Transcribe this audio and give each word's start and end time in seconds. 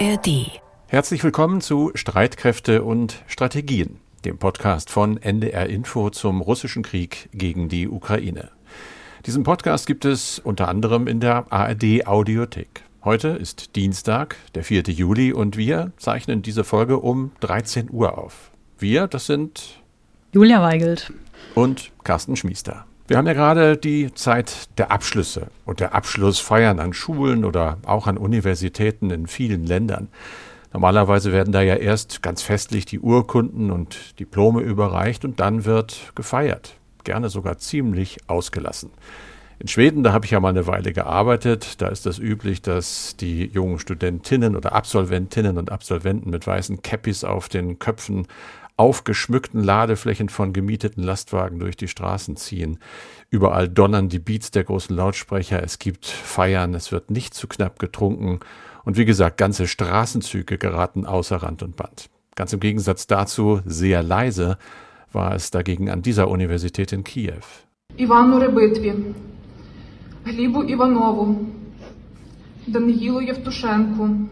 ARD. 0.00 0.60
Herzlich 0.88 1.22
willkommen 1.22 1.60
zu 1.60 1.92
Streitkräfte 1.94 2.82
und 2.82 3.22
Strategien, 3.28 4.00
dem 4.24 4.38
Podcast 4.38 4.90
von 4.90 5.18
NDR 5.18 5.68
Info 5.68 6.10
zum 6.10 6.40
russischen 6.40 6.82
Krieg 6.82 7.28
gegen 7.32 7.68
die 7.68 7.88
Ukraine. 7.88 8.50
Diesen 9.24 9.44
Podcast 9.44 9.86
gibt 9.86 10.04
es 10.04 10.40
unter 10.40 10.66
anderem 10.66 11.06
in 11.06 11.20
der 11.20 11.52
ARD 11.52 12.08
Audiothek. 12.08 12.82
Heute 13.04 13.28
ist 13.28 13.76
Dienstag, 13.76 14.34
der 14.56 14.64
4. 14.64 14.82
Juli, 14.88 15.32
und 15.32 15.56
wir 15.56 15.92
zeichnen 15.96 16.42
diese 16.42 16.64
Folge 16.64 16.98
um 16.98 17.30
13 17.38 17.88
Uhr 17.88 18.18
auf. 18.18 18.50
Wir, 18.78 19.06
das 19.06 19.26
sind 19.26 19.80
Julia 20.32 20.60
Weigelt 20.60 21.12
und 21.54 21.92
Carsten 22.02 22.34
Schmiester. 22.34 22.84
Wir 23.06 23.18
haben 23.18 23.26
ja 23.26 23.34
gerade 23.34 23.76
die 23.76 24.14
Zeit 24.14 24.78
der 24.78 24.90
Abschlüsse 24.90 25.48
und 25.66 25.80
der 25.80 25.94
Abschlussfeiern 25.94 26.80
an 26.80 26.94
Schulen 26.94 27.44
oder 27.44 27.76
auch 27.84 28.06
an 28.06 28.16
Universitäten 28.16 29.10
in 29.10 29.26
vielen 29.26 29.66
Ländern. 29.66 30.08
Normalerweise 30.72 31.30
werden 31.30 31.52
da 31.52 31.60
ja 31.60 31.74
erst 31.74 32.22
ganz 32.22 32.40
festlich 32.40 32.86
die 32.86 33.00
Urkunden 33.00 33.70
und 33.70 34.18
Diplome 34.18 34.62
überreicht 34.62 35.26
und 35.26 35.38
dann 35.38 35.66
wird 35.66 36.12
gefeiert. 36.14 36.76
Gerne 37.04 37.28
sogar 37.28 37.58
ziemlich 37.58 38.20
ausgelassen. 38.26 38.90
In 39.58 39.68
Schweden, 39.68 40.02
da 40.02 40.14
habe 40.14 40.24
ich 40.24 40.30
ja 40.30 40.40
mal 40.40 40.48
eine 40.48 40.66
Weile 40.66 40.94
gearbeitet, 40.94 41.82
da 41.82 41.88
ist 41.88 42.06
das 42.06 42.18
üblich, 42.18 42.62
dass 42.62 43.16
die 43.16 43.44
jungen 43.44 43.78
Studentinnen 43.78 44.56
oder 44.56 44.72
Absolventinnen 44.72 45.58
und 45.58 45.70
Absolventen 45.70 46.30
mit 46.30 46.46
weißen 46.46 46.80
Käppis 46.80 47.22
auf 47.22 47.50
den 47.50 47.78
Köpfen 47.78 48.26
aufgeschmückten 48.77 49.61
Ladeflächen 49.61 50.29
von 50.29 50.53
gemieteten 50.53 51.03
Lastwagen 51.03 51.59
durch 51.59 51.75
die 51.75 51.89
Straßen 51.89 52.37
ziehen. 52.37 52.79
Überall 53.29 53.67
donnern 53.67 54.07
die 54.07 54.19
Beats 54.19 54.51
der 54.51 54.63
großen 54.63 54.95
Lautsprecher, 54.95 55.61
es 55.61 55.79
gibt 55.79 56.05
Feiern, 56.05 56.73
es 56.73 56.91
wird 56.91 57.11
nicht 57.11 57.33
zu 57.33 57.47
knapp 57.47 57.77
getrunken 57.77 58.39
und 58.85 58.97
wie 58.97 59.05
gesagt, 59.05 59.37
ganze 59.37 59.67
Straßenzüge 59.67 60.57
geraten 60.57 61.05
außer 61.05 61.37
Rand 61.37 61.61
und 61.61 61.75
Band. 61.75 62.09
Ganz 62.35 62.53
im 62.53 62.61
Gegensatz 62.61 63.05
dazu, 63.05 63.59
sehr 63.65 64.01
leise 64.01 64.57
war 65.11 65.35
es 65.35 65.51
dagegen 65.51 65.89
an 65.89 66.01
dieser 66.01 66.29
Universität 66.29 66.93
in 66.93 67.03
Kiew. 67.03 67.43
Ivanu 67.97 68.37
Rebitvi, 68.37 69.13
Глібу 70.23 70.63
Иванову, 70.63 71.47
Даниилу 72.67 73.19
Евтушенку, 73.19 74.29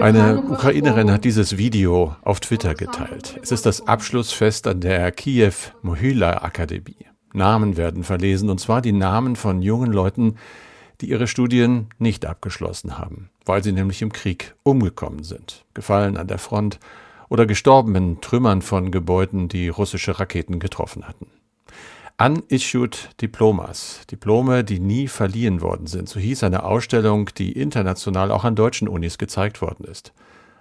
eine 0.00 0.42
Ukrainerin 0.42 1.10
hat 1.10 1.24
dieses 1.24 1.58
Video 1.58 2.16
auf 2.22 2.40
Twitter 2.40 2.74
geteilt. 2.74 3.38
Es 3.42 3.52
ist 3.52 3.66
das 3.66 3.86
Abschlussfest 3.86 4.66
an 4.66 4.80
der 4.80 5.10
Kiew 5.12 5.52
Mohyla 5.82 6.42
Akademie. 6.42 7.06
Namen 7.34 7.76
werden 7.76 8.04
verlesen, 8.04 8.50
und 8.50 8.58
zwar 8.58 8.80
die 8.82 8.92
Namen 8.92 9.36
von 9.36 9.62
jungen 9.62 9.92
Leuten, 9.92 10.36
die 11.00 11.08
ihre 11.10 11.26
Studien 11.26 11.88
nicht 11.98 12.26
abgeschlossen 12.26 12.98
haben, 12.98 13.30
weil 13.44 13.62
sie 13.62 13.72
nämlich 13.72 14.02
im 14.02 14.12
Krieg 14.12 14.54
umgekommen 14.62 15.24
sind, 15.24 15.64
gefallen 15.74 16.16
an 16.16 16.28
der 16.28 16.38
Front 16.38 16.78
oder 17.28 17.46
gestorben 17.46 17.94
in 17.94 18.20
Trümmern 18.20 18.62
von 18.62 18.90
Gebäuden, 18.90 19.48
die 19.48 19.68
russische 19.68 20.18
Raketen 20.20 20.58
getroffen 20.58 21.08
hatten. 21.08 21.26
Unissued 22.20 23.10
Diplomas, 23.20 24.02
Diplome, 24.10 24.64
die 24.64 24.80
nie 24.80 25.08
verliehen 25.08 25.60
worden 25.60 25.86
sind. 25.86 26.08
So 26.08 26.20
hieß 26.20 26.44
eine 26.44 26.64
Ausstellung, 26.64 27.30
die 27.36 27.52
international 27.52 28.30
auch 28.30 28.44
an 28.44 28.54
deutschen 28.54 28.88
Unis 28.88 29.18
gezeigt 29.18 29.60
worden 29.60 29.84
ist. 29.84 30.12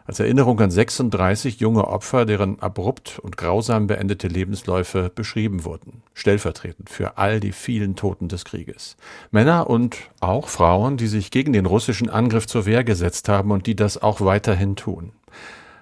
Als 0.06 0.20
Erinnerung 0.20 0.60
an 0.60 0.72
36 0.72 1.60
junge 1.60 1.88
Opfer, 1.88 2.26
deren 2.26 2.60
abrupt 2.60 3.20
und 3.20 3.38
grausam 3.38 3.88
beendete 3.88 4.28
Lebensläufe 4.28 5.12
beschrieben 5.14 5.64
wurden, 5.64 6.02
stellvertretend 6.14 6.90
für 6.90 7.18
all 7.18 7.40
die 7.40 7.52
vielen 7.52 7.96
Toten 7.96 8.28
des 8.28 8.44
Krieges. 8.44 8.98
Männer 9.30 9.70
und 9.70 9.98
auch 10.20 10.48
Frauen, 10.48 10.98
die 10.98 11.08
sich 11.08 11.32
gegen 11.32 11.54
den 11.54 11.66
russischen 11.68 12.10
Angriff 12.10 12.48
zur 12.48 12.66
Wehr 12.66 12.84
gesetzt 12.84 13.30
haben 13.30 13.52
und 13.52 13.68
die 13.68 13.76
das 13.76 14.02
auch 14.02 14.22
weiterhin 14.22 14.76
tun. 14.76 15.12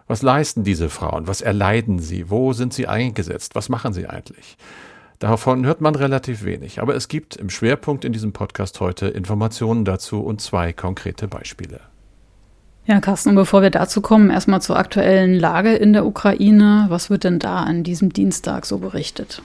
Was 0.07 0.21
leisten 0.21 0.63
diese 0.63 0.89
Frauen? 0.89 1.27
Was 1.27 1.41
erleiden 1.41 1.99
sie? 1.99 2.29
Wo 2.29 2.51
sind 2.53 2.73
sie 2.73 2.87
eingesetzt? 2.87 3.55
Was 3.55 3.69
machen 3.69 3.93
sie 3.93 4.07
eigentlich? 4.07 4.57
Davon 5.19 5.65
hört 5.65 5.81
man 5.81 5.95
relativ 5.95 6.45
wenig, 6.45 6.81
aber 6.81 6.95
es 6.95 7.09
gibt 7.09 7.35
im 7.35 7.49
Schwerpunkt 7.49 8.05
in 8.05 8.13
diesem 8.13 8.31
Podcast 8.31 8.79
heute 8.79 9.07
Informationen 9.07 9.83
dazu 9.83 10.21
und 10.21 10.39
zwei 10.39 10.71
konkrete 10.71 11.27
Beispiele. 11.27 11.81
Ja, 12.85 13.01
Carsten, 13.01 13.35
bevor 13.35 13.61
wir 13.61 13.69
dazu 13.69 13.99
kommen, 13.99 14.29
erstmal 14.29 14.61
zur 14.61 14.79
aktuellen 14.79 15.33
Lage 15.33 15.73
in 15.73 15.91
der 15.91 16.05
Ukraine. 16.05 16.85
Was 16.87 17.09
wird 17.09 17.25
denn 17.25 17.37
da 17.37 17.63
an 17.63 17.83
diesem 17.83 18.13
Dienstag 18.13 18.65
so 18.65 18.77
berichtet? 18.77 19.43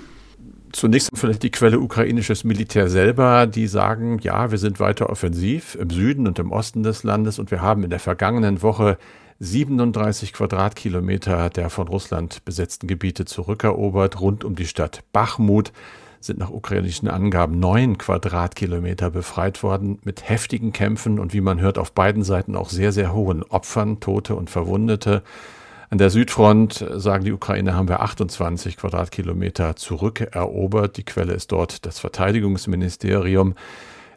Zunächst 0.71 1.11
vielleicht 1.13 1.43
die 1.43 1.51
Quelle 1.51 1.81
ukrainisches 1.81 2.45
Militär 2.45 2.89
selber, 2.89 3.49
die 3.49 3.67
sagen, 3.67 4.19
ja, 4.23 4.53
wir 4.53 4.59
sind 4.59 4.79
weiter 4.79 5.11
offensiv 5.11 5.75
im 5.75 5.91
Süden 5.91 6.29
und 6.29 6.39
im 6.39 6.53
Osten 6.53 6.85
des 6.85 7.03
Landes 7.03 7.41
und 7.41 7.51
wir 7.51 7.61
haben 7.61 7.83
in 7.83 7.91
der 7.91 8.01
vergangenen 8.01 8.63
Woche 8.63 8.97
37 9.41 10.33
Quadratkilometer 10.33 11.51
der 11.51 11.71
von 11.71 11.89
Russland 11.89 12.45
besetzten 12.45 12.87
Gebiete 12.87 13.25
zurückerobert. 13.25 14.21
Rund 14.21 14.45
um 14.45 14.55
die 14.55 14.67
Stadt 14.67 15.03
Bachmut 15.13 15.73
sind 16.21 16.39
nach 16.39 16.51
ukrainischen 16.51 17.09
Angaben 17.09 17.59
neun 17.59 17.99
Quadratkilometer 17.99 19.11
befreit 19.11 19.63
worden 19.63 19.99
mit 20.05 20.29
heftigen 20.29 20.73
Kämpfen 20.73 21.19
und 21.19 21.35
wie 21.35 21.41
man 21.41 21.61
hört 21.61 21.79
auf 21.79 21.93
beiden 21.93 22.23
Seiten 22.23 22.57
auch 22.57 22.71
sehr, 22.71 22.93
sehr 22.93 23.13
hohen 23.13 23.43
Opfern, 23.43 24.01
Tote 24.01 24.35
und 24.35 24.51
Verwundete. 24.51 25.23
An 25.91 25.99
der 25.99 26.11
Südfront, 26.11 26.85
sagen 26.95 27.25
die 27.25 27.33
Ukrainer, 27.33 27.75
haben 27.75 27.89
wir 27.89 28.01
28 28.01 28.79
Quadratkilometer 28.79 29.77
zurückerobert. 29.77 30.97
Die 30.97 31.05
Quelle 31.05 31.35
ist 31.35 31.53
dort 31.53 31.85
das 31.85 31.99
Verteidigungsministerium. 31.99 33.55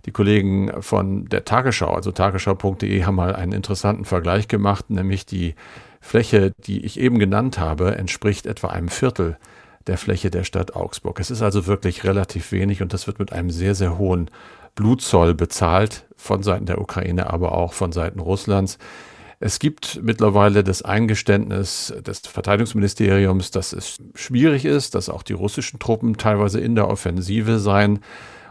Die 0.07 0.13
Kollegen 0.13 0.72
von 0.81 1.25
der 1.25 1.44
Tagesschau, 1.44 1.94
also 1.94 2.13
tagesschau.de, 2.13 3.03
haben 3.03 3.16
mal 3.16 3.35
einen 3.35 3.51
interessanten 3.51 4.06
Vergleich 4.06 4.47
gemacht, 4.47 4.90
nämlich 4.90 5.25
die 5.25 5.53
Fläche, 6.00 6.53
die 6.66 6.85
ich 6.85 6.97
eben 6.97 7.19
genannt 7.19 7.59
habe, 7.59 7.97
entspricht 7.97 8.45
etwa 8.45 8.69
einem 8.69 8.88
Viertel 8.88 9.38
der 9.85 9.97
Fläche 9.97 10.31
der 10.31 10.45
Stadt 10.45 10.78
Augsburg. 10.78 11.19
Es 11.19 11.29
ist 11.29 11.41
also 11.41 11.68
wirklich 11.68 12.06
relativ 12.06 12.53
wenig 12.53 12.81
und 12.81 12.94
das 12.94 13.06
wird 13.06 13.19
mit 13.19 13.34
einem 13.34 13.50
sehr, 13.50 13.75
sehr 13.75 13.97
hohen 13.97 14.31
Blutzoll 14.75 15.34
bezahlt 15.34 16.06
von 16.16 16.41
Seiten 16.41 16.68
der 16.68 16.79
Ukraine, 16.79 17.29
aber 17.34 17.51
auch 17.51 17.74
von 17.74 17.91
Seiten 17.91 18.22
Russlands. 18.22 18.78
Es 19.41 19.59
gibt 19.59 20.00
mittlerweile 20.01 20.63
das 20.63 20.84
Eingeständnis 20.84 21.94
des 22.00 22.19
Verteidigungsministeriums, 22.19 23.51
dass 23.51 23.74
es 23.74 23.97
schwierig 24.16 24.63
ist, 24.63 24.95
dass 24.95 25.09
auch 25.09 25.22
die 25.22 25.34
russischen 25.34 25.79
Truppen 25.79 26.16
teilweise 26.16 26.62
in 26.62 26.75
der 26.75 26.88
Offensive 26.88 27.59
seien 27.59 28.00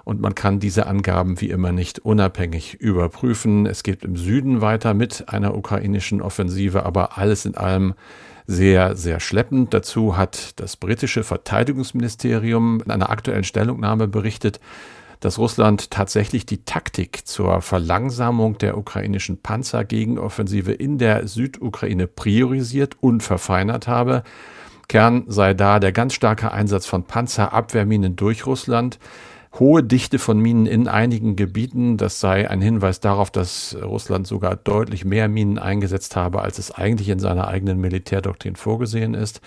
und 0.07 0.21
man 0.21 0.37
kann 0.37 0.61
diese 0.61 0.87
Angaben 0.87 1.41
wie 1.41 1.51
immer 1.51 1.73
nicht 1.73 1.99
unabhängig 1.99 2.75
überprüfen. 2.75 3.67
Es 3.67 3.83
geht 3.83 4.05
im 4.05 4.17
Süden 4.17 4.61
weiter 4.61 4.95
mit 4.95 5.29
einer 5.31 5.57
ukrainischen 5.57 6.23
Offensive, 6.23 6.87
aber 6.87 7.19
alles 7.19 7.45
in 7.45 7.57
allem 7.57 7.95
sehr, 8.47 8.95
sehr 8.95 9.19
schleppend. 9.19 9.75
Dazu 9.75 10.17
hat 10.17 10.61
das 10.61 10.77
britische 10.77 11.25
Verteidigungsministerium 11.25 12.83
in 12.85 12.93
einer 12.93 13.11
aktuellen 13.11 13.43
Stellungnahme 13.43 14.07
berichtet, 14.07 14.61
dass 15.19 15.41
Russland 15.41 15.91
tatsächlich 15.91 16.47
die 16.47 16.65
Taktik 16.65 17.27
zur 17.27 17.61
Verlangsamung 17.61 18.59
der 18.59 18.79
ukrainischen 18.79 19.39
Panzergegenoffensive 19.43 20.71
in 20.73 20.99
der 20.99 21.27
Südukraine 21.27 22.07
priorisiert 22.07 22.97
und 23.01 23.25
verfeinert 23.25 23.89
habe. 23.89 24.23
Kern 24.87 25.25
sei 25.27 25.53
da 25.53 25.81
der 25.81 25.91
ganz 25.91 26.15
starke 26.15 26.53
Einsatz 26.53 26.87
von 26.87 27.03
Panzerabwehrminen 27.03 28.15
durch 28.15 28.47
Russland 28.47 29.01
hohe 29.59 29.83
Dichte 29.83 30.19
von 30.19 30.39
Minen 30.39 30.67
in 30.67 30.89
einigen 30.89 31.37
Gebieten. 31.37 31.97
Das 31.97 32.21
sei 32.21 32.49
ein 32.49 32.61
Hinweis 32.61 33.01
darauf, 33.01 33.31
dass 33.31 33.77
Russland 33.83 34.27
sogar 34.27 34.57
deutlich 34.57 35.05
mehr 35.05 35.29
Minen 35.29 35.59
eingesetzt 35.59 36.17
habe, 36.17 36.43
als 36.43 36.59
es 36.59 36.71
eigentlich 36.71 37.09
in 37.09 37.19
seiner 37.19 37.49
eigenen 37.49 37.81
Militärdoktrin 37.81 38.57
vorgesehen 38.57 39.15
ist. 39.15 39.41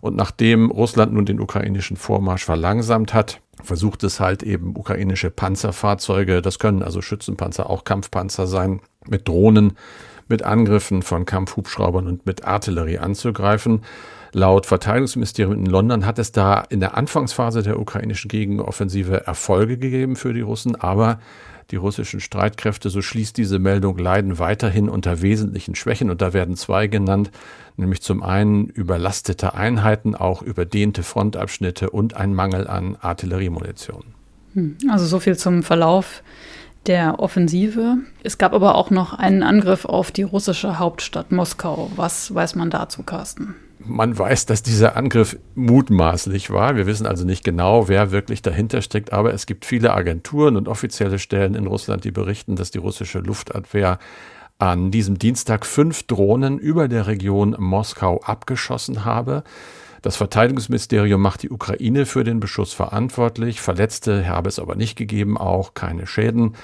Und 0.00 0.16
nachdem 0.16 0.70
Russland 0.70 1.14
nun 1.14 1.24
den 1.24 1.40
ukrainischen 1.40 1.96
Vormarsch 1.96 2.44
verlangsamt 2.44 3.14
hat, 3.14 3.40
versucht 3.62 4.04
es 4.04 4.20
halt 4.20 4.42
eben 4.42 4.76
ukrainische 4.76 5.30
Panzerfahrzeuge, 5.30 6.42
das 6.42 6.58
können 6.58 6.82
also 6.82 7.00
Schützenpanzer, 7.00 7.70
auch 7.70 7.84
Kampfpanzer 7.84 8.46
sein, 8.46 8.80
mit 9.08 9.28
Drohnen, 9.28 9.78
mit 10.28 10.42
Angriffen 10.42 11.02
von 11.02 11.24
Kampfhubschraubern 11.24 12.06
und 12.06 12.26
mit 12.26 12.44
Artillerie 12.44 12.98
anzugreifen. 12.98 13.82
Laut 14.34 14.66
Verteidigungsministerium 14.66 15.54
in 15.54 15.66
London 15.66 16.04
hat 16.04 16.18
es 16.18 16.32
da 16.32 16.64
in 16.68 16.80
der 16.80 16.96
Anfangsphase 16.96 17.62
der 17.62 17.78
ukrainischen 17.78 18.28
Gegenoffensive 18.28 19.24
Erfolge 19.28 19.78
gegeben 19.78 20.16
für 20.16 20.34
die 20.34 20.40
Russen, 20.40 20.74
aber 20.74 21.20
die 21.70 21.76
russischen 21.76 22.18
Streitkräfte, 22.18 22.90
so 22.90 23.00
schließt 23.00 23.36
diese 23.36 23.60
Meldung, 23.60 23.96
leiden 23.96 24.40
weiterhin 24.40 24.88
unter 24.88 25.22
wesentlichen 25.22 25.76
Schwächen 25.76 26.10
und 26.10 26.20
da 26.20 26.32
werden 26.32 26.56
zwei 26.56 26.88
genannt, 26.88 27.30
nämlich 27.76 28.02
zum 28.02 28.24
einen 28.24 28.66
überlastete 28.66 29.54
Einheiten, 29.54 30.16
auch 30.16 30.42
überdehnte 30.42 31.04
Frontabschnitte 31.04 31.90
und 31.90 32.16
ein 32.16 32.34
Mangel 32.34 32.66
an 32.66 32.96
Artilleriemunition. 33.00 34.02
Hm, 34.54 34.78
also 34.90 35.06
so 35.06 35.20
viel 35.20 35.36
zum 35.36 35.62
Verlauf 35.62 36.24
der 36.86 37.20
Offensive. 37.20 37.98
Es 38.24 38.36
gab 38.36 38.52
aber 38.52 38.74
auch 38.74 38.90
noch 38.90 39.14
einen 39.14 39.44
Angriff 39.44 39.84
auf 39.84 40.10
die 40.10 40.24
russische 40.24 40.80
Hauptstadt 40.80 41.30
Moskau. 41.30 41.92
Was 41.94 42.34
weiß 42.34 42.56
man 42.56 42.70
dazu, 42.70 43.04
Carsten? 43.04 43.54
Man 43.86 44.18
weiß, 44.18 44.46
dass 44.46 44.62
dieser 44.62 44.96
Angriff 44.96 45.36
mutmaßlich 45.54 46.50
war. 46.50 46.76
Wir 46.76 46.86
wissen 46.86 47.06
also 47.06 47.24
nicht 47.24 47.44
genau, 47.44 47.88
wer 47.88 48.10
wirklich 48.12 48.40
dahinter 48.40 48.80
steckt, 48.80 49.12
aber 49.12 49.34
es 49.34 49.46
gibt 49.46 49.66
viele 49.66 49.92
Agenturen 49.92 50.56
und 50.56 50.68
offizielle 50.68 51.18
Stellen 51.18 51.54
in 51.54 51.66
Russland, 51.66 52.04
die 52.04 52.10
berichten, 52.10 52.56
dass 52.56 52.70
die 52.70 52.78
russische 52.78 53.18
Luftabwehr 53.18 53.98
an 54.58 54.90
diesem 54.90 55.18
Dienstag 55.18 55.66
fünf 55.66 56.04
Drohnen 56.04 56.58
über 56.58 56.88
der 56.88 57.06
Region 57.06 57.56
Moskau 57.58 58.20
abgeschossen 58.20 59.04
habe. 59.04 59.44
Das 60.00 60.16
Verteidigungsministerium 60.16 61.20
macht 61.20 61.42
die 61.42 61.50
Ukraine 61.50 62.06
für 62.06 62.24
den 62.24 62.40
Beschuss 62.40 62.72
verantwortlich. 62.72 63.60
Verletzte 63.60 64.28
habe 64.28 64.48
es 64.48 64.58
aber 64.58 64.76
nicht 64.76 64.96
gegeben, 64.96 65.36
auch 65.36 65.74
keine 65.74 66.06
Schäden. 66.06 66.54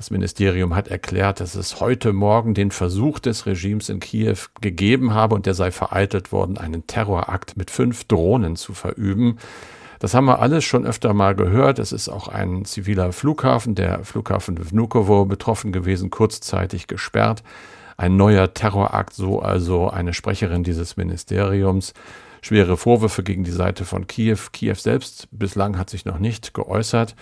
Das 0.00 0.10
Ministerium 0.10 0.74
hat 0.74 0.88
erklärt, 0.88 1.40
dass 1.40 1.54
es 1.54 1.78
heute 1.78 2.14
Morgen 2.14 2.54
den 2.54 2.70
Versuch 2.70 3.18
des 3.18 3.44
Regimes 3.44 3.90
in 3.90 4.00
Kiew 4.00 4.38
gegeben 4.62 5.12
habe 5.12 5.34
und 5.34 5.44
der 5.44 5.52
sei 5.52 5.70
vereitelt 5.70 6.32
worden, 6.32 6.56
einen 6.56 6.86
Terrorakt 6.86 7.58
mit 7.58 7.70
fünf 7.70 8.04
Drohnen 8.04 8.56
zu 8.56 8.72
verüben. 8.72 9.36
Das 9.98 10.14
haben 10.14 10.24
wir 10.24 10.38
alles 10.38 10.64
schon 10.64 10.86
öfter 10.86 11.12
mal 11.12 11.34
gehört. 11.34 11.78
Es 11.78 11.92
ist 11.92 12.08
auch 12.08 12.28
ein 12.28 12.64
ziviler 12.64 13.12
Flughafen, 13.12 13.74
der 13.74 14.02
Flughafen 14.02 14.56
Vnukovo, 14.56 15.26
betroffen 15.26 15.70
gewesen, 15.70 16.08
kurzzeitig 16.08 16.86
gesperrt. 16.86 17.42
Ein 17.98 18.16
neuer 18.16 18.54
Terrorakt, 18.54 19.12
so 19.12 19.40
also 19.40 19.90
eine 19.90 20.14
Sprecherin 20.14 20.64
dieses 20.64 20.96
Ministeriums. 20.96 21.92
Schwere 22.40 22.78
Vorwürfe 22.78 23.22
gegen 23.22 23.44
die 23.44 23.50
Seite 23.50 23.84
von 23.84 24.06
Kiew. 24.06 24.38
Kiew 24.52 24.76
selbst 24.76 25.28
bislang 25.30 25.76
hat 25.76 25.90
sich 25.90 26.06
noch 26.06 26.18
nicht 26.18 26.54
geäußert. 26.54 27.14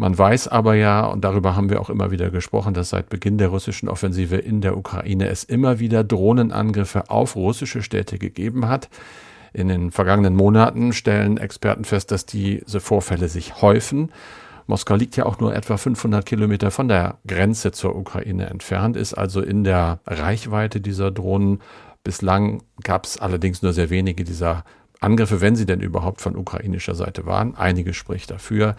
Man 0.00 0.16
weiß 0.16 0.46
aber 0.46 0.74
ja, 0.74 1.04
und 1.06 1.24
darüber 1.24 1.56
haben 1.56 1.70
wir 1.70 1.80
auch 1.80 1.90
immer 1.90 2.12
wieder 2.12 2.30
gesprochen, 2.30 2.72
dass 2.72 2.90
seit 2.90 3.08
Beginn 3.08 3.36
der 3.36 3.48
russischen 3.48 3.88
Offensive 3.88 4.36
in 4.36 4.60
der 4.60 4.76
Ukraine 4.76 5.28
es 5.28 5.42
immer 5.42 5.80
wieder 5.80 6.04
Drohnenangriffe 6.04 7.10
auf 7.10 7.34
russische 7.34 7.82
Städte 7.82 8.16
gegeben 8.16 8.68
hat. 8.68 8.88
In 9.52 9.66
den 9.66 9.90
vergangenen 9.90 10.36
Monaten 10.36 10.92
stellen 10.92 11.36
Experten 11.36 11.84
fest, 11.84 12.12
dass 12.12 12.26
diese 12.26 12.78
Vorfälle 12.78 13.28
sich 13.28 13.60
häufen. 13.60 14.12
Moskau 14.68 14.94
liegt 14.94 15.16
ja 15.16 15.26
auch 15.26 15.40
nur 15.40 15.52
etwa 15.52 15.76
500 15.76 16.24
Kilometer 16.24 16.70
von 16.70 16.86
der 16.86 17.18
Grenze 17.26 17.72
zur 17.72 17.96
Ukraine 17.96 18.46
entfernt, 18.46 18.96
ist 18.96 19.14
also 19.14 19.40
in 19.40 19.64
der 19.64 19.98
Reichweite 20.06 20.80
dieser 20.80 21.10
Drohnen. 21.10 21.60
Bislang 22.04 22.62
gab 22.84 23.04
es 23.04 23.18
allerdings 23.18 23.62
nur 23.62 23.72
sehr 23.72 23.90
wenige 23.90 24.22
dieser 24.22 24.64
Angriffe, 25.00 25.40
wenn 25.40 25.56
sie 25.56 25.66
denn 25.66 25.80
überhaupt 25.80 26.20
von 26.20 26.36
ukrainischer 26.36 26.94
Seite 26.94 27.26
waren. 27.26 27.56
Einige 27.56 27.94
spricht 27.94 28.30
dafür. 28.30 28.76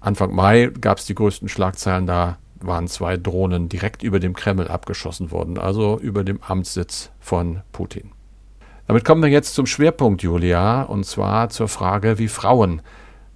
Anfang 0.00 0.34
Mai 0.34 0.70
gab 0.80 0.98
es 0.98 1.06
die 1.06 1.14
größten 1.14 1.48
Schlagzeilen, 1.48 2.06
da 2.06 2.38
waren 2.60 2.88
zwei 2.88 3.16
Drohnen 3.16 3.68
direkt 3.68 4.02
über 4.02 4.20
dem 4.20 4.34
Kreml 4.34 4.68
abgeschossen 4.68 5.30
worden, 5.30 5.58
also 5.58 5.98
über 5.98 6.24
dem 6.24 6.42
Amtssitz 6.42 7.10
von 7.20 7.62
Putin. 7.72 8.12
Damit 8.86 9.04
kommen 9.04 9.22
wir 9.22 9.28
jetzt 9.28 9.54
zum 9.54 9.66
Schwerpunkt, 9.66 10.22
Julia, 10.22 10.82
und 10.82 11.04
zwar 11.04 11.50
zur 11.50 11.68
Frage, 11.68 12.18
wie 12.18 12.28
Frauen 12.28 12.80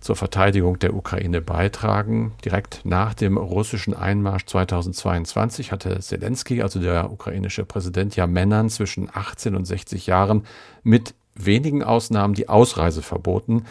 zur 0.00 0.16
Verteidigung 0.16 0.78
der 0.78 0.94
Ukraine 0.94 1.40
beitragen. 1.40 2.32
Direkt 2.44 2.80
nach 2.84 3.14
dem 3.14 3.36
russischen 3.36 3.94
Einmarsch 3.94 4.46
2022 4.46 5.70
hatte 5.70 6.00
Zelensky, 6.00 6.62
also 6.62 6.80
der 6.80 7.12
ukrainische 7.12 7.64
Präsident, 7.64 8.16
ja 8.16 8.26
Männern 8.26 8.68
zwischen 8.68 9.08
18 9.12 9.54
und 9.54 9.64
60 9.64 10.06
Jahren 10.06 10.44
mit 10.82 11.14
wenigen 11.34 11.82
Ausnahmen 11.84 12.34
die 12.34 12.48
Ausreise 12.48 13.02
verboten. 13.02 13.64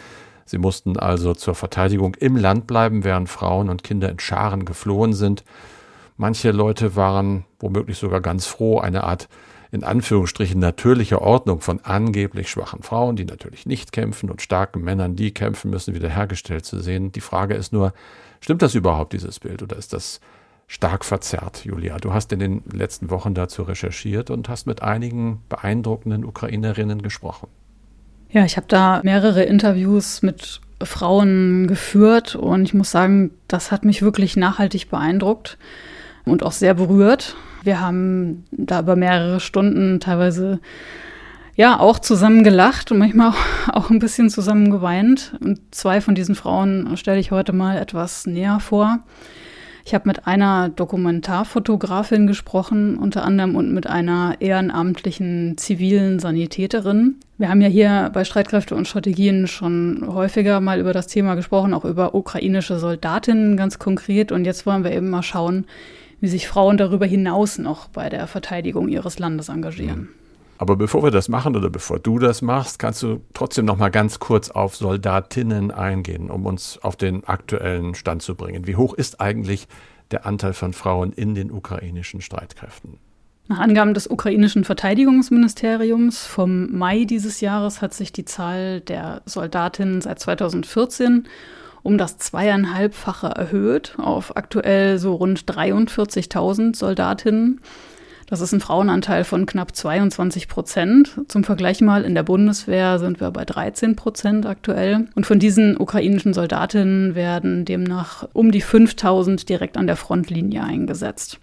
Sie 0.52 0.58
mussten 0.58 0.98
also 0.98 1.32
zur 1.32 1.54
Verteidigung 1.54 2.14
im 2.16 2.36
Land 2.36 2.66
bleiben, 2.66 3.04
während 3.04 3.30
Frauen 3.30 3.70
und 3.70 3.82
Kinder 3.82 4.10
in 4.10 4.18
Scharen 4.18 4.66
geflohen 4.66 5.14
sind. 5.14 5.44
Manche 6.18 6.50
Leute 6.50 6.94
waren 6.94 7.46
womöglich 7.58 7.96
sogar 7.96 8.20
ganz 8.20 8.44
froh, 8.44 8.78
eine 8.78 9.04
Art 9.04 9.30
in 9.70 9.82
Anführungsstrichen 9.82 10.60
natürliche 10.60 11.22
Ordnung 11.22 11.62
von 11.62 11.80
angeblich 11.80 12.50
schwachen 12.50 12.82
Frauen, 12.82 13.16
die 13.16 13.24
natürlich 13.24 13.64
nicht 13.64 13.92
kämpfen, 13.92 14.28
und 14.28 14.42
starken 14.42 14.82
Männern, 14.82 15.16
die 15.16 15.32
kämpfen 15.32 15.70
müssen, 15.70 15.94
wiederhergestellt 15.94 16.66
zu 16.66 16.80
sehen. 16.80 17.12
Die 17.12 17.22
Frage 17.22 17.54
ist 17.54 17.72
nur, 17.72 17.94
stimmt 18.40 18.60
das 18.60 18.74
überhaupt, 18.74 19.14
dieses 19.14 19.40
Bild, 19.40 19.62
oder 19.62 19.76
ist 19.78 19.94
das 19.94 20.20
stark 20.66 21.06
verzerrt, 21.06 21.64
Julia? 21.64 21.96
Du 21.96 22.12
hast 22.12 22.30
in 22.30 22.40
den 22.40 22.62
letzten 22.70 23.08
Wochen 23.08 23.32
dazu 23.32 23.62
recherchiert 23.62 24.28
und 24.28 24.50
hast 24.50 24.66
mit 24.66 24.82
einigen 24.82 25.40
beeindruckenden 25.48 26.26
Ukrainerinnen 26.26 27.00
gesprochen. 27.00 27.48
Ja, 28.32 28.46
ich 28.46 28.56
habe 28.56 28.66
da 28.66 29.00
mehrere 29.04 29.42
Interviews 29.42 30.22
mit 30.22 30.60
Frauen 30.82 31.66
geführt 31.66 32.34
und 32.34 32.64
ich 32.64 32.72
muss 32.72 32.90
sagen, 32.90 33.30
das 33.46 33.70
hat 33.70 33.84
mich 33.84 34.00
wirklich 34.00 34.36
nachhaltig 34.36 34.88
beeindruckt 34.88 35.58
und 36.24 36.42
auch 36.42 36.52
sehr 36.52 36.72
berührt. 36.72 37.36
Wir 37.62 37.80
haben 37.80 38.44
da 38.50 38.80
über 38.80 38.96
mehrere 38.96 39.38
Stunden 39.38 40.00
teilweise 40.00 40.60
ja 41.56 41.78
auch 41.78 41.98
zusammen 41.98 42.42
gelacht 42.42 42.90
und 42.90 42.98
manchmal 42.98 43.34
auch, 43.70 43.90
ein 43.90 43.98
bisschen 43.98 44.30
zusammen 44.30 44.70
geweint. 44.70 45.34
Und 45.40 45.60
zwei 45.70 46.00
von 46.00 46.14
diesen 46.14 46.34
Frauen 46.34 46.96
stelle 46.96 47.20
ich 47.20 47.32
heute 47.32 47.52
mal 47.52 47.76
etwas 47.76 48.26
näher 48.26 48.60
vor. 48.60 49.00
Ich 49.84 49.94
habe 49.94 50.08
mit 50.08 50.26
einer 50.26 50.68
Dokumentarfotografin 50.68 52.26
gesprochen, 52.26 52.96
unter 52.96 53.24
anderem 53.24 53.56
und 53.56 53.72
mit 53.72 53.86
einer 53.86 54.36
ehrenamtlichen 54.40 55.56
zivilen 55.58 56.20
Sanitäterin. 56.20 57.16
Wir 57.38 57.48
haben 57.48 57.60
ja 57.60 57.68
hier 57.68 58.10
bei 58.12 58.24
Streitkräfte 58.24 58.76
und 58.76 58.86
Strategien 58.86 59.48
schon 59.48 60.04
häufiger 60.06 60.60
mal 60.60 60.78
über 60.78 60.92
das 60.92 61.08
Thema 61.08 61.34
gesprochen, 61.34 61.74
auch 61.74 61.84
über 61.84 62.14
ukrainische 62.14 62.78
Soldatinnen 62.78 63.56
ganz 63.56 63.80
konkret. 63.80 64.30
Und 64.30 64.44
jetzt 64.44 64.66
wollen 64.66 64.84
wir 64.84 64.92
eben 64.92 65.10
mal 65.10 65.22
schauen, 65.22 65.66
wie 66.20 66.28
sich 66.28 66.46
Frauen 66.46 66.76
darüber 66.76 67.06
hinaus 67.06 67.58
noch 67.58 67.88
bei 67.88 68.08
der 68.08 68.28
Verteidigung 68.28 68.88
ihres 68.88 69.18
Landes 69.18 69.48
engagieren. 69.48 70.08
Aber 70.62 70.76
bevor 70.76 71.02
wir 71.02 71.10
das 71.10 71.28
machen 71.28 71.56
oder 71.56 71.70
bevor 71.70 71.98
du 71.98 72.20
das 72.20 72.40
machst, 72.40 72.78
kannst 72.78 73.02
du 73.02 73.20
trotzdem 73.34 73.64
noch 73.64 73.78
mal 73.78 73.88
ganz 73.88 74.20
kurz 74.20 74.48
auf 74.48 74.76
Soldatinnen 74.76 75.72
eingehen, 75.72 76.30
um 76.30 76.46
uns 76.46 76.78
auf 76.80 76.94
den 76.94 77.24
aktuellen 77.24 77.96
Stand 77.96 78.22
zu 78.22 78.36
bringen. 78.36 78.64
Wie 78.64 78.76
hoch 78.76 78.94
ist 78.94 79.20
eigentlich 79.20 79.66
der 80.12 80.24
Anteil 80.24 80.52
von 80.52 80.72
Frauen 80.72 81.12
in 81.12 81.34
den 81.34 81.50
ukrainischen 81.50 82.20
Streitkräften? 82.20 82.98
Nach 83.48 83.58
Angaben 83.58 83.92
des 83.92 84.06
ukrainischen 84.06 84.62
Verteidigungsministeriums 84.62 86.24
vom 86.26 86.70
Mai 86.70 87.06
dieses 87.06 87.40
Jahres 87.40 87.82
hat 87.82 87.92
sich 87.92 88.12
die 88.12 88.24
Zahl 88.24 88.82
der 88.82 89.22
Soldatinnen 89.26 90.00
seit 90.00 90.20
2014 90.20 91.26
um 91.82 91.98
das 91.98 92.18
zweieinhalbfache 92.18 93.26
erhöht 93.26 93.96
auf 93.98 94.36
aktuell 94.36 94.98
so 94.98 95.14
rund 95.16 95.44
43.000 95.46 96.76
Soldatinnen. 96.76 97.60
Das 98.26 98.40
ist 98.40 98.52
ein 98.52 98.60
Frauenanteil 98.60 99.24
von 99.24 99.46
knapp 99.46 99.74
22 99.74 100.48
Prozent. 100.48 101.20
Zum 101.28 101.44
Vergleich 101.44 101.80
mal, 101.80 102.04
in 102.04 102.14
der 102.14 102.22
Bundeswehr 102.22 102.98
sind 102.98 103.20
wir 103.20 103.30
bei 103.30 103.44
13 103.44 103.96
Prozent 103.96 104.46
aktuell. 104.46 105.08
Und 105.14 105.26
von 105.26 105.38
diesen 105.38 105.76
ukrainischen 105.76 106.32
Soldatinnen 106.32 107.14
werden 107.14 107.64
demnach 107.64 108.28
um 108.32 108.52
die 108.52 108.60
5000 108.60 109.48
direkt 109.48 109.76
an 109.76 109.86
der 109.86 109.96
Frontlinie 109.96 110.62
eingesetzt. 110.62 111.40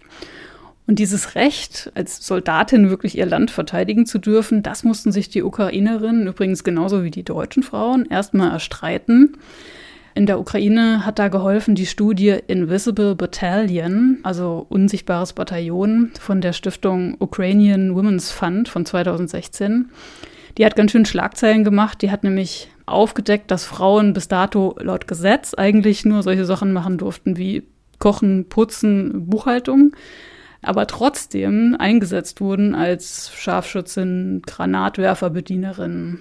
Und 0.86 0.98
dieses 0.98 1.36
Recht, 1.36 1.92
als 1.94 2.26
Soldatin 2.26 2.90
wirklich 2.90 3.16
ihr 3.16 3.26
Land 3.26 3.52
verteidigen 3.52 4.06
zu 4.06 4.18
dürfen, 4.18 4.64
das 4.64 4.82
mussten 4.82 5.12
sich 5.12 5.28
die 5.28 5.44
Ukrainerinnen, 5.44 6.26
übrigens 6.26 6.64
genauso 6.64 7.04
wie 7.04 7.12
die 7.12 7.22
deutschen 7.22 7.62
Frauen, 7.62 8.06
erstmal 8.06 8.50
erstreiten. 8.50 9.36
In 10.14 10.26
der 10.26 10.40
Ukraine 10.40 11.06
hat 11.06 11.18
da 11.18 11.28
geholfen 11.28 11.74
die 11.74 11.86
Studie 11.86 12.36
Invisible 12.48 13.14
Battalion, 13.14 14.18
also 14.24 14.66
unsichtbares 14.68 15.32
Bataillon 15.32 16.10
von 16.18 16.40
der 16.40 16.52
Stiftung 16.52 17.16
Ukrainian 17.20 17.94
Women's 17.94 18.32
Fund 18.32 18.68
von 18.68 18.84
2016. 18.84 19.90
Die 20.58 20.66
hat 20.66 20.74
ganz 20.74 20.90
schön 20.90 21.06
Schlagzeilen 21.06 21.62
gemacht. 21.62 22.02
Die 22.02 22.10
hat 22.10 22.24
nämlich 22.24 22.68
aufgedeckt, 22.86 23.50
dass 23.50 23.64
Frauen 23.64 24.12
bis 24.12 24.26
dato 24.26 24.76
laut 24.80 25.06
Gesetz 25.06 25.54
eigentlich 25.54 26.04
nur 26.04 26.22
solche 26.22 26.44
Sachen 26.44 26.72
machen 26.72 26.98
durften 26.98 27.36
wie 27.36 27.62
Kochen, 28.00 28.48
Putzen, 28.48 29.28
Buchhaltung, 29.28 29.92
aber 30.62 30.86
trotzdem 30.86 31.76
eingesetzt 31.78 32.40
wurden 32.40 32.74
als 32.74 33.30
Scharfschützin, 33.34 34.42
Granatwerferbedienerin, 34.44 36.20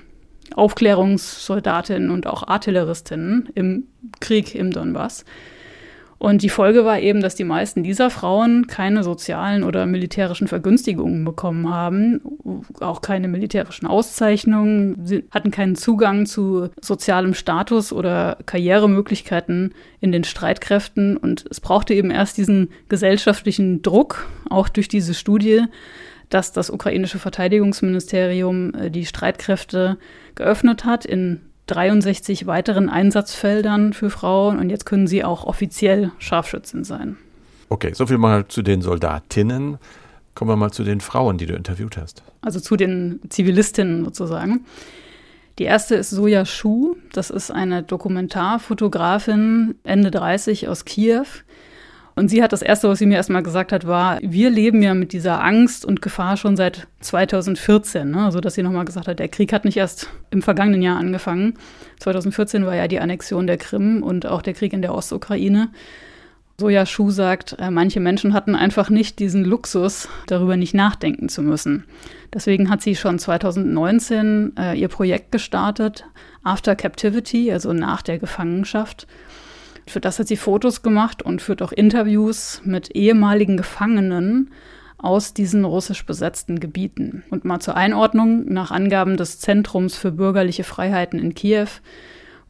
Aufklärungssoldatinnen 0.55 2.09
und 2.09 2.27
auch 2.27 2.47
Artilleristinnen 2.47 3.49
im 3.55 3.83
Krieg 4.19 4.55
im 4.55 4.71
Donbass. 4.71 5.25
Und 6.19 6.43
die 6.43 6.49
Folge 6.49 6.83
war 6.83 6.99
eben, 6.99 7.21
dass 7.21 7.35
die 7.35 7.45
meisten 7.45 7.81
dieser 7.81 8.09
Frauen 8.09 8.67
keine 8.67 9.03
sozialen 9.03 9.63
oder 9.63 9.85
militärischen 9.85 10.49
Vergünstigungen 10.49 11.23
bekommen 11.23 11.73
haben, 11.73 12.19
auch 12.81 12.99
keine 13.01 13.29
militärischen 13.29 13.87
Auszeichnungen, 13.87 14.97
sie 15.05 15.23
hatten 15.31 15.49
keinen 15.49 15.77
Zugang 15.77 16.25
zu 16.25 16.71
sozialem 16.81 17.33
Status 17.33 17.93
oder 17.93 18.37
Karrieremöglichkeiten 18.45 19.73
in 20.01 20.11
den 20.11 20.25
Streitkräften. 20.25 21.15
Und 21.15 21.45
es 21.49 21.61
brauchte 21.61 21.93
eben 21.93 22.11
erst 22.11 22.37
diesen 22.37 22.67
gesellschaftlichen 22.89 23.81
Druck, 23.81 24.27
auch 24.49 24.67
durch 24.67 24.89
diese 24.89 25.13
Studie, 25.13 25.63
dass 26.29 26.51
das 26.51 26.69
ukrainische 26.69 27.19
Verteidigungsministerium 27.19 28.73
äh, 28.73 28.91
die 28.91 29.05
Streitkräfte 29.05 29.97
geöffnet 30.35 30.85
hat 30.85 31.05
in 31.05 31.41
63 31.67 32.47
weiteren 32.47 32.89
Einsatzfeldern 32.89 33.93
für 33.93 34.09
Frauen 34.09 34.59
und 34.59 34.69
jetzt 34.69 34.85
können 34.85 35.07
sie 35.07 35.23
auch 35.23 35.43
offiziell 35.43 36.11
Scharfschützen 36.17 36.83
sein. 36.83 37.17
Okay, 37.69 37.93
soviel 37.93 38.17
mal 38.17 38.47
zu 38.47 38.63
den 38.63 38.81
Soldatinnen. 38.81 39.77
Kommen 40.33 40.49
wir 40.49 40.55
mal 40.55 40.71
zu 40.71 40.83
den 40.83 41.01
Frauen, 41.01 41.37
die 41.37 41.45
du 41.45 41.53
interviewt 41.53 41.97
hast. 41.97 42.23
Also 42.41 42.59
zu 42.59 42.75
den 42.75 43.19
Zivilistinnen 43.29 44.03
sozusagen. 44.05 44.65
Die 45.59 45.65
erste 45.65 45.95
ist 45.95 46.09
Soja 46.09 46.45
Schuh. 46.45 46.95
Das 47.11 47.29
ist 47.29 47.51
eine 47.51 47.83
Dokumentarfotografin, 47.83 49.75
Ende 49.83 50.09
30 50.09 50.69
aus 50.69 50.85
Kiew. 50.85 51.25
Und 52.19 52.27
sie 52.27 52.43
hat 52.43 52.51
das 52.51 52.61
Erste, 52.61 52.89
was 52.89 52.99
sie 52.99 53.05
mir 53.05 53.15
erstmal 53.15 53.43
gesagt 53.43 53.71
hat, 53.71 53.87
war, 53.87 54.19
wir 54.21 54.49
leben 54.49 54.81
ja 54.81 54.93
mit 54.93 55.13
dieser 55.13 55.41
Angst 55.41 55.85
und 55.85 56.01
Gefahr 56.01 56.35
schon 56.35 56.57
seit 56.57 56.85
2014. 56.99 58.11
Ne? 58.11 58.25
Also, 58.25 58.41
dass 58.41 58.55
sie 58.55 58.61
nochmal 58.61 58.83
gesagt 58.83 59.07
hat, 59.07 59.19
der 59.19 59.29
Krieg 59.29 59.53
hat 59.53 59.63
nicht 59.63 59.77
erst 59.77 60.09
im 60.29 60.41
vergangenen 60.41 60.81
Jahr 60.81 60.97
angefangen. 60.97 61.53
2014 62.01 62.65
war 62.65 62.75
ja 62.75 62.89
die 62.89 62.99
Annexion 62.99 63.47
der 63.47 63.55
Krim 63.55 64.03
und 64.03 64.25
auch 64.25 64.41
der 64.41 64.53
Krieg 64.53 64.73
in 64.73 64.81
der 64.81 64.93
Ostukraine. 64.93 65.69
Soja 66.57 66.85
Schuh 66.85 67.09
sagt, 67.09 67.55
äh, 67.57 67.71
manche 67.71 68.01
Menschen 68.01 68.33
hatten 68.33 68.53
einfach 68.53 68.89
nicht 68.89 69.19
diesen 69.19 69.45
Luxus, 69.45 70.09
darüber 70.27 70.57
nicht 70.57 70.73
nachdenken 70.73 71.29
zu 71.29 71.41
müssen. 71.41 71.85
Deswegen 72.33 72.69
hat 72.69 72.81
sie 72.81 72.97
schon 72.97 73.17
2019 73.17 74.57
äh, 74.59 74.77
ihr 74.77 74.89
Projekt 74.89 75.31
gestartet, 75.31 76.03
After 76.43 76.75
Captivity, 76.75 77.49
also 77.49 77.71
nach 77.71 78.01
der 78.01 78.19
Gefangenschaft. 78.19 79.07
Für 79.89 79.99
das 79.99 80.19
hat 80.19 80.27
sie 80.27 80.37
Fotos 80.37 80.83
gemacht 80.83 81.23
und 81.23 81.41
führt 81.41 81.63
auch 81.63 81.71
Interviews 81.71 82.61
mit 82.63 82.95
ehemaligen 82.95 83.57
Gefangenen 83.57 84.51
aus 84.99 85.33
diesen 85.33 85.65
russisch 85.65 86.05
besetzten 86.05 86.59
Gebieten. 86.59 87.23
Und 87.31 87.43
mal 87.43 87.59
zur 87.59 87.75
Einordnung, 87.75 88.45
nach 88.45 88.69
Angaben 88.69 89.17
des 89.17 89.39
Zentrums 89.39 89.97
für 89.97 90.11
bürgerliche 90.11 90.63
Freiheiten 90.63 91.17
in 91.17 91.33
Kiew 91.33 91.69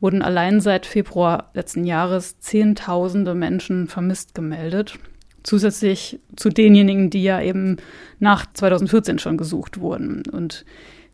wurden 0.01 0.21
allein 0.21 0.59
seit 0.59 0.85
Februar 0.85 1.49
letzten 1.53 1.85
Jahres 1.85 2.39
Zehntausende 2.39 3.33
Menschen 3.35 3.87
vermisst 3.87 4.35
gemeldet. 4.35 4.99
Zusätzlich 5.41 6.19
zu 6.35 6.49
denjenigen, 6.49 7.09
die 7.09 7.23
ja 7.23 7.41
eben 7.41 7.77
nach 8.19 8.47
2014 8.51 9.17
schon 9.17 9.37
gesucht 9.37 9.79
wurden. 9.79 10.23
Und 10.29 10.65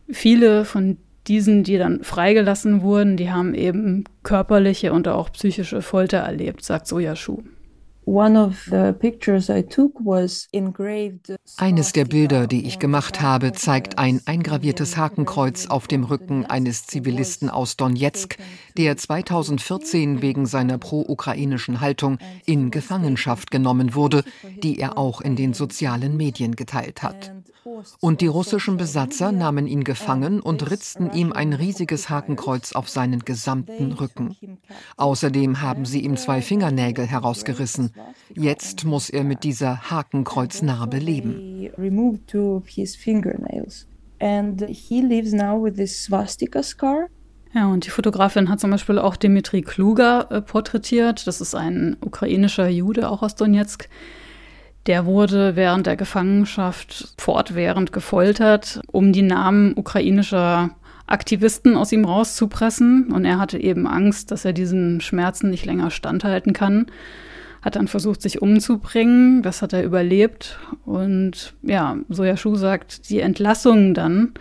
viele 0.09 0.65
von 0.65 0.97
diesen, 1.27 1.63
die 1.63 1.77
dann 1.77 2.03
freigelassen 2.03 2.81
wurden, 2.81 3.17
die 3.17 3.31
haben 3.31 3.53
eben 3.53 4.03
körperliche 4.23 4.93
und 4.93 5.07
auch 5.07 5.31
psychische 5.31 5.81
Folter 5.81 6.19
erlebt, 6.19 6.63
sagt 6.63 6.87
Sojaschuh. 6.87 7.43
Eines 11.57 11.93
der 11.93 12.05
Bilder, 12.05 12.45
die 12.45 12.67
ich 12.67 12.77
gemacht 12.77 13.21
habe, 13.21 13.51
zeigt 13.53 13.97
ein 13.97 14.21
eingraviertes 14.25 14.95
Hakenkreuz 14.95 15.65
auf 15.67 15.87
dem 15.87 16.03
Rücken 16.03 16.45
eines 16.45 16.85
Zivilisten 16.85 17.49
aus 17.49 17.77
Donetsk, 17.77 18.37
der 18.77 18.95
2014 18.95 20.21
wegen 20.21 20.45
seiner 20.45 20.77
pro-ukrainischen 20.77 21.81
Haltung 21.81 22.19
in 22.45 22.69
Gefangenschaft 22.69 23.49
genommen 23.49 23.95
wurde, 23.95 24.23
die 24.61 24.77
er 24.77 24.99
auch 24.99 25.21
in 25.21 25.35
den 25.35 25.53
sozialen 25.53 26.15
Medien 26.15 26.55
geteilt 26.55 27.01
hat. 27.01 27.33
Und 27.99 28.21
die 28.21 28.27
russischen 28.27 28.77
Besatzer 28.77 29.31
nahmen 29.31 29.65
ihn 29.65 29.83
gefangen 29.83 30.39
und 30.39 30.69
ritzten 30.69 31.11
ihm 31.11 31.33
ein 31.33 31.53
riesiges 31.53 32.09
Hakenkreuz 32.09 32.73
auf 32.73 32.89
seinen 32.89 33.21
gesamten 33.21 33.91
Rücken. 33.93 34.37
Außerdem 34.97 35.61
haben 35.61 35.85
sie 35.85 36.01
ihm 36.01 36.15
zwei 36.15 36.41
Fingernägel 36.41 37.05
herausgerissen. 37.05 37.91
Jetzt 38.33 38.85
muss 38.85 39.09
er 39.09 39.23
mit 39.23 39.43
dieser 39.43 39.89
Hakenkreuznarbe 39.89 40.97
leben. 40.97 41.69
Ja, 47.53 47.67
und 47.67 47.85
die 47.85 47.89
Fotografin 47.89 48.49
hat 48.49 48.59
zum 48.59 48.71
Beispiel 48.71 48.99
auch 48.99 49.15
Dimitri 49.15 49.61
Kluger 49.61 50.29
äh, 50.29 50.41
porträtiert. 50.41 51.25
Das 51.25 51.39
ist 51.39 51.55
ein 51.55 51.95
ukrainischer 52.01 52.67
Jude, 52.67 53.09
auch 53.09 53.23
aus 53.23 53.35
Donetsk. 53.35 53.89
Der 54.87 55.05
wurde 55.05 55.55
während 55.55 55.87
der 55.87 55.95
Gefangenschaft 55.95 57.13
fortwährend 57.17 57.91
gefoltert, 57.91 58.81
um 58.91 59.13
die 59.13 59.23
Namen 59.23 59.73
ukrainischer 59.75 60.71
Aktivisten 61.07 61.75
aus 61.75 61.91
ihm 61.91 62.05
rauszupressen. 62.05 63.11
Und 63.11 63.25
er 63.25 63.39
hatte 63.39 63.57
eben 63.57 63.87
Angst, 63.87 64.31
dass 64.31 64.45
er 64.45 64.53
diesen 64.53 65.01
Schmerzen 65.01 65.49
nicht 65.49 65.65
länger 65.65 65.89
standhalten 65.89 66.53
kann. 66.53 66.87
Hat 67.61 67.75
dann 67.75 67.87
versucht, 67.87 68.21
sich 68.21 68.43
umzubringen. 68.43 69.41
Das 69.41 69.63
hat 69.63 69.73
er 69.73 69.83
überlebt. 69.83 70.59
Und 70.85 71.55
ja, 71.63 71.97
Soja 72.09 72.37
Schuh 72.37 72.55
sagt, 72.55 73.09
die 73.09 73.21
Entlassung 73.21 73.95
dann 73.95 74.33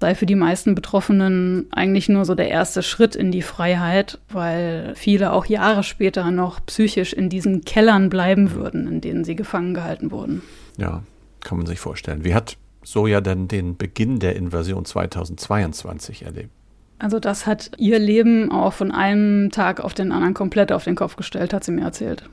sei 0.00 0.14
für 0.14 0.26
die 0.26 0.34
meisten 0.34 0.74
Betroffenen 0.74 1.66
eigentlich 1.72 2.08
nur 2.08 2.24
so 2.24 2.34
der 2.34 2.48
erste 2.48 2.82
Schritt 2.82 3.16
in 3.16 3.30
die 3.30 3.42
Freiheit, 3.42 4.18
weil 4.28 4.92
viele 4.94 5.32
auch 5.32 5.46
Jahre 5.46 5.82
später 5.82 6.30
noch 6.30 6.64
psychisch 6.66 7.12
in 7.12 7.28
diesen 7.28 7.64
Kellern 7.64 8.10
bleiben 8.10 8.52
würden, 8.52 8.86
in 8.88 9.00
denen 9.00 9.24
sie 9.24 9.36
gefangen 9.36 9.74
gehalten 9.74 10.10
wurden. 10.10 10.42
Ja, 10.76 11.02
kann 11.40 11.58
man 11.58 11.66
sich 11.66 11.80
vorstellen. 11.80 12.24
Wie 12.24 12.34
hat 12.34 12.56
Soja 12.82 13.20
denn 13.20 13.48
den 13.48 13.76
Beginn 13.76 14.18
der 14.18 14.36
Invasion 14.36 14.84
2022 14.84 16.24
erlebt? 16.24 16.50
Also 16.98 17.18
das 17.18 17.46
hat 17.46 17.72
ihr 17.76 17.98
Leben 17.98 18.50
auch 18.52 18.72
von 18.72 18.90
einem 18.90 19.50
Tag 19.50 19.80
auf 19.80 19.94
den 19.94 20.12
anderen 20.12 20.34
komplett 20.34 20.72
auf 20.72 20.84
den 20.84 20.94
Kopf 20.94 21.16
gestellt, 21.16 21.52
hat 21.52 21.64
sie 21.64 21.72
mir 21.72 21.82
erzählt. 21.82 22.24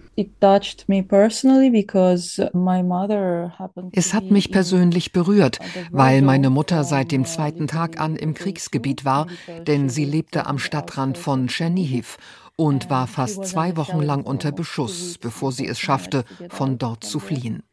Es 3.93 4.13
hat 4.13 4.31
mich 4.31 4.51
persönlich 4.51 5.13
berührt, 5.13 5.59
weil 5.91 6.21
meine 6.21 6.49
Mutter 6.49 6.83
seit 6.83 7.11
dem 7.11 7.25
zweiten 7.25 7.67
Tag 7.67 7.99
an 7.99 8.15
im 8.15 8.33
Kriegsgebiet 8.33 9.05
war, 9.05 9.27
denn 9.67 9.89
sie 9.89 10.05
lebte 10.05 10.45
am 10.45 10.59
Stadtrand 10.59 11.17
von 11.17 11.47
Tschernihiv 11.47 12.17
und 12.55 12.89
war 12.89 13.07
fast 13.07 13.45
zwei 13.45 13.75
Wochen 13.77 14.01
lang 14.01 14.23
unter 14.23 14.51
Beschuss, 14.51 15.17
bevor 15.17 15.51
sie 15.51 15.67
es 15.67 15.79
schaffte, 15.79 16.25
von 16.49 16.77
dort 16.77 17.03
zu 17.03 17.19
fliehen. 17.19 17.63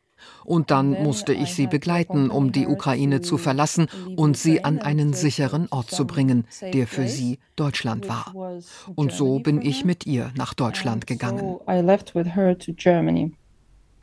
Und 0.49 0.71
dann 0.71 1.03
musste 1.03 1.35
ich 1.35 1.53
sie 1.53 1.67
begleiten, 1.67 2.31
um 2.31 2.53
die 2.53 2.67
Ukraine 2.67 3.21
zu 3.21 3.37
verlassen 3.37 3.87
und 4.17 4.39
sie 4.39 4.65
an 4.65 4.79
einen 4.79 5.13
sicheren 5.13 5.69
Ort 5.71 5.91
zu 5.91 6.07
bringen, 6.07 6.47
der 6.73 6.87
für 6.87 7.07
sie 7.07 7.39
Deutschland 7.55 8.09
war. 8.09 8.35
Und 8.95 9.13
so 9.13 9.41
bin 9.41 9.61
ich 9.61 9.85
mit 9.85 10.07
ihr 10.07 10.31
nach 10.37 10.55
Deutschland 10.55 11.07
gegangen. 11.07 11.57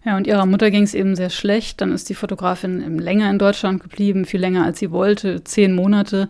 Ja, 0.06 0.18
und 0.18 0.28
ihrer 0.28 0.46
Mutter 0.46 0.70
ging 0.70 0.84
es 0.84 0.94
eben 0.94 1.16
sehr 1.16 1.32
schlecht. 1.32 1.82
Dann 1.82 1.92
ist 1.92 2.10
die 2.10 2.14
Fotografin 2.14 3.00
länger 3.00 3.32
in 3.32 3.40
Deutschland 3.40 3.82
geblieben, 3.82 4.26
viel 4.26 4.40
länger 4.40 4.66
als 4.66 4.78
sie 4.78 4.92
wollte, 4.92 5.44
zehn 5.44 5.74
Monate. 5.74 6.30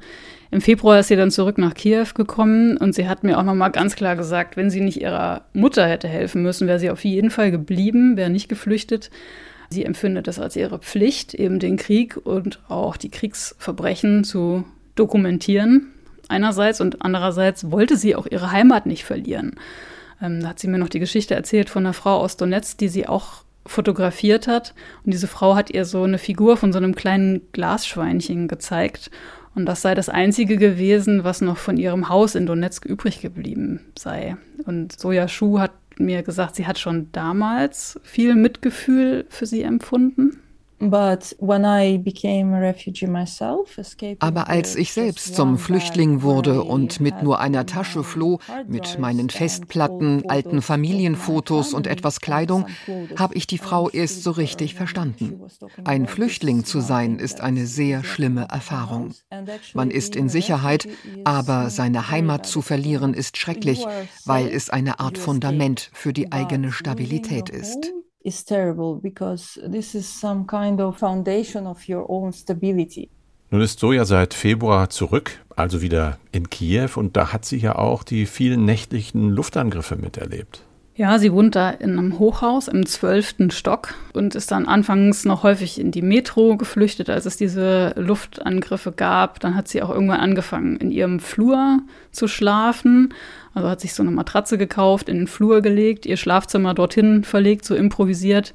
Im 0.49 0.61
Februar 0.61 0.99
ist 0.99 1.09
sie 1.09 1.17
dann 1.17 1.29
zurück 1.29 1.57
nach 1.57 1.73
Kiew 1.73 2.07
gekommen 2.15 2.77
und 2.77 2.95
sie 2.95 3.09
hat 3.09 3.25
mir 3.25 3.37
auch 3.37 3.43
nochmal 3.43 3.71
ganz 3.71 3.97
klar 3.97 4.15
gesagt, 4.15 4.55
wenn 4.55 4.69
sie 4.69 4.79
nicht 4.79 5.01
ihrer 5.01 5.41
Mutter 5.51 5.85
hätte 5.85 6.07
helfen 6.07 6.41
müssen, 6.41 6.67
wäre 6.67 6.79
sie 6.79 6.89
auf 6.89 7.03
jeden 7.03 7.31
Fall 7.31 7.51
geblieben, 7.51 8.15
wäre 8.15 8.29
nicht 8.29 8.47
geflüchtet. 8.47 9.09
Sie 9.75 9.83
empfindet 9.83 10.29
es 10.29 10.39
als 10.39 10.55
ihre 10.55 10.79
Pflicht, 10.79 11.33
eben 11.33 11.59
den 11.59 11.75
Krieg 11.75 12.15
und 12.15 12.61
auch 12.69 12.95
die 12.95 13.09
Kriegsverbrechen 13.09 14.23
zu 14.23 14.63
dokumentieren. 14.95 15.91
Einerseits 16.29 16.79
und 16.79 17.01
andererseits 17.01 17.71
wollte 17.71 17.97
sie 17.97 18.15
auch 18.15 18.25
ihre 18.25 18.53
Heimat 18.53 18.85
nicht 18.85 19.03
verlieren. 19.03 19.57
Ähm, 20.21 20.39
da 20.39 20.47
hat 20.47 20.59
sie 20.59 20.69
mir 20.69 20.77
noch 20.77 20.87
die 20.87 21.01
Geschichte 21.01 21.35
erzählt 21.35 21.69
von 21.69 21.85
einer 21.85 21.91
Frau 21.91 22.19
aus 22.19 22.37
Donetsk, 22.37 22.77
die 22.77 22.87
sie 22.87 23.05
auch 23.05 23.43
fotografiert 23.65 24.47
hat. 24.47 24.73
Und 25.03 25.13
diese 25.13 25.27
Frau 25.27 25.55
hat 25.55 25.69
ihr 25.71 25.83
so 25.83 26.03
eine 26.03 26.19
Figur 26.19 26.55
von 26.55 26.71
so 26.71 26.77
einem 26.77 26.95
kleinen 26.95 27.41
Glasschweinchen 27.51 28.47
gezeigt. 28.47 29.11
Und 29.55 29.65
das 29.65 29.81
sei 29.81 29.93
das 29.93 30.07
Einzige 30.07 30.55
gewesen, 30.55 31.25
was 31.25 31.41
noch 31.41 31.57
von 31.57 31.75
ihrem 31.75 32.07
Haus 32.07 32.35
in 32.35 32.45
Donetsk 32.45 32.85
übrig 32.85 33.19
geblieben 33.19 33.81
sei. 33.99 34.37
Und 34.65 34.97
Soja 34.97 35.27
Schuh 35.27 35.59
hat 35.59 35.71
mir 35.99 36.23
gesagt, 36.23 36.55
sie 36.55 36.67
hat 36.67 36.79
schon 36.79 37.11
damals 37.11 37.99
viel 38.03 38.35
Mitgefühl 38.35 39.25
für 39.29 39.45
sie 39.45 39.63
empfunden. 39.63 40.41
Aber 44.19 44.49
als 44.49 44.75
ich 44.75 44.91
selbst 44.91 45.35
zum 45.35 45.57
Flüchtling 45.57 46.21
wurde 46.21 46.63
und 46.63 46.99
mit 46.99 47.23
nur 47.23 47.39
einer 47.39 47.65
Tasche 47.65 48.03
floh, 48.03 48.39
mit 48.67 48.99
meinen 48.99 49.29
Festplatten, 49.29 50.23
alten 50.27 50.61
Familienfotos 50.61 51.73
und 51.73 51.87
etwas 51.87 52.19
Kleidung, 52.19 52.65
habe 53.17 53.35
ich 53.35 53.47
die 53.47 53.57
Frau 53.57 53.89
erst 53.89 54.23
so 54.23 54.31
richtig 54.31 54.75
verstanden. 54.75 55.39
Ein 55.85 56.07
Flüchtling 56.07 56.65
zu 56.65 56.81
sein 56.81 57.19
ist 57.19 57.39
eine 57.39 57.67
sehr 57.67 58.03
schlimme 58.03 58.47
Erfahrung. 58.51 59.13
Man 59.73 59.91
ist 59.91 60.15
in 60.15 60.27
Sicherheit, 60.27 60.87
aber 61.23 61.69
seine 61.69 62.11
Heimat 62.11 62.45
zu 62.45 62.61
verlieren 62.61 63.13
ist 63.13 63.37
schrecklich, 63.37 63.85
weil 64.25 64.49
es 64.49 64.69
eine 64.69 64.99
Art 64.99 65.17
Fundament 65.17 65.89
für 65.93 66.11
die 66.11 66.33
eigene 66.33 66.73
Stabilität 66.73 67.49
ist 67.49 67.93
is 68.25 68.43
terrible 68.43 68.99
because 68.99 69.59
this 69.69 69.93
is 69.95 70.07
some 70.07 70.45
kind 70.47 70.81
of 70.81 70.97
foundation 70.97 71.67
of 71.67 71.87
your 71.87 72.09
own 72.09 72.33
stability. 72.33 73.09
Nun 73.51 73.61
ist 73.61 73.79
Soja 73.79 74.05
seit 74.05 74.33
Februar 74.33 74.89
zurück, 74.89 75.39
also 75.55 75.81
wieder 75.81 76.17
in 76.31 76.49
Kiew, 76.49 76.89
und 76.95 77.15
da 77.15 77.31
hat 77.31 77.45
sie 77.45 77.57
ja 77.57 77.75
auch 77.75 78.03
die 78.03 78.25
vielen 78.25 78.65
nächtlichen 78.65 79.29
Luftangriffe 79.29 79.95
miterlebt. 79.95 80.61
Ja, 80.97 81.19
sie 81.19 81.33
wohnt 81.33 81.57
da 81.57 81.71
in 81.71 81.99
einem 81.99 82.19
Hochhaus 82.19 82.69
im 82.69 82.85
zwölften 82.85 83.51
Stock 83.51 83.95
und 84.13 84.33
ist 84.33 84.51
dann 84.51 84.65
anfangs 84.65 85.25
noch 85.25 85.43
häufig 85.43 85.77
in 85.77 85.91
die 85.91 86.01
Metro 86.01 86.55
geflüchtet, 86.55 87.09
als 87.09 87.25
es 87.25 87.35
diese 87.35 87.93
Luftangriffe 87.97 88.93
gab. 88.93 89.41
Dann 89.41 89.55
hat 89.55 89.67
sie 89.67 89.81
auch 89.81 89.89
irgendwann 89.89 90.21
angefangen, 90.21 90.77
in 90.77 90.91
ihrem 90.91 91.19
Flur 91.19 91.79
zu 92.13 92.29
schlafen. 92.29 93.13
Also 93.53 93.67
hat 93.67 93.81
sich 93.81 93.93
so 93.93 94.03
eine 94.03 94.11
Matratze 94.11 94.57
gekauft, 94.57 95.09
in 95.09 95.17
den 95.17 95.27
Flur 95.27 95.61
gelegt, 95.61 96.05
ihr 96.05 96.15
Schlafzimmer 96.15 96.73
dorthin 96.73 97.25
verlegt, 97.25 97.65
so 97.65 97.75
improvisiert. 97.75 98.53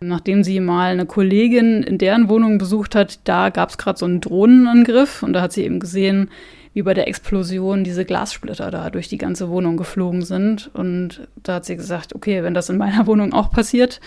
Nachdem 0.00 0.44
sie 0.44 0.60
mal 0.60 0.92
eine 0.92 1.06
Kollegin 1.06 1.82
in 1.82 1.98
deren 1.98 2.28
Wohnung 2.28 2.58
besucht 2.58 2.94
hat, 2.94 3.18
da 3.24 3.48
gab 3.48 3.70
es 3.70 3.78
gerade 3.78 3.98
so 3.98 4.06
einen 4.06 4.20
Drohnenangriff 4.20 5.24
und 5.24 5.32
da 5.32 5.42
hat 5.42 5.52
sie 5.52 5.64
eben 5.64 5.80
gesehen, 5.80 6.30
wie 6.72 6.82
bei 6.82 6.94
der 6.94 7.08
Explosion 7.08 7.84
diese 7.84 8.04
Glassplitter 8.04 8.70
da 8.70 8.90
durch 8.90 9.08
die 9.08 9.18
ganze 9.18 9.48
Wohnung 9.48 9.76
geflogen 9.76 10.22
sind. 10.22 10.70
Und 10.74 11.28
da 11.42 11.54
hat 11.54 11.64
sie 11.64 11.76
gesagt, 11.76 12.14
okay, 12.14 12.42
wenn 12.42 12.54
das 12.54 12.68
in 12.68 12.78
meiner 12.78 13.06
Wohnung 13.06 13.32
auch 13.32 13.50
passiert, 13.50 14.00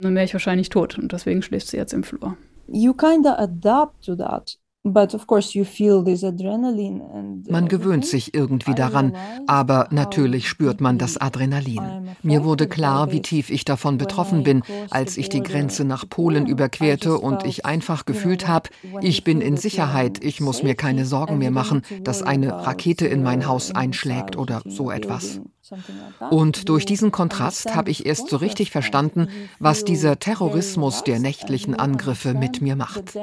dann 0.00 0.14
wäre 0.14 0.24
ich 0.24 0.32
wahrscheinlich 0.32 0.68
tot. 0.68 0.98
Und 0.98 1.12
deswegen 1.12 1.42
schläft 1.42 1.68
sie 1.68 1.76
jetzt 1.76 1.92
im 1.92 2.02
Flur. 2.02 2.36
You 2.66 2.94
kind 2.94 3.26
of 3.26 3.38
adapt 3.38 4.04
to 4.04 4.16
that. 4.16 4.58
Man 7.50 7.68
gewöhnt 7.68 8.06
sich 8.06 8.32
irgendwie 8.34 8.74
daran, 8.74 9.14
aber 9.46 9.88
natürlich 9.90 10.48
spürt 10.48 10.80
man 10.80 10.96
das 10.96 11.18
Adrenalin. 11.18 12.08
Mir 12.22 12.44
wurde 12.44 12.66
klar, 12.66 13.12
wie 13.12 13.20
tief 13.20 13.50
ich 13.50 13.66
davon 13.66 13.98
betroffen 13.98 14.42
bin, 14.42 14.62
als 14.88 15.18
ich 15.18 15.28
die 15.28 15.42
Grenze 15.42 15.84
nach 15.84 16.08
Polen 16.08 16.46
überquerte 16.46 17.18
und 17.18 17.44
ich 17.44 17.66
einfach 17.66 18.06
gefühlt 18.06 18.48
habe, 18.48 18.70
ich 19.02 19.22
bin 19.22 19.42
in 19.42 19.58
Sicherheit, 19.58 20.24
ich 20.24 20.40
muss 20.40 20.62
mir 20.62 20.74
keine 20.74 21.04
Sorgen 21.04 21.36
mehr 21.36 21.50
machen, 21.50 21.82
dass 22.02 22.22
eine 22.22 22.50
Rakete 22.64 23.06
in 23.06 23.22
mein 23.22 23.46
Haus 23.46 23.74
einschlägt 23.74 24.38
oder 24.38 24.62
so 24.64 24.90
etwas. 24.90 25.42
Und 26.30 26.68
durch 26.68 26.84
diesen 26.86 27.12
Kontrast 27.12 27.74
habe 27.74 27.90
ich 27.90 28.06
erst 28.06 28.28
so 28.28 28.36
richtig 28.36 28.70
verstanden, 28.70 29.28
was 29.58 29.84
dieser 29.84 30.18
Terrorismus 30.18 31.04
der 31.04 31.18
nächtlichen 31.18 31.74
Angriffe 31.74 32.34
mit 32.34 32.60
mir 32.60 32.76
macht. 32.76 33.16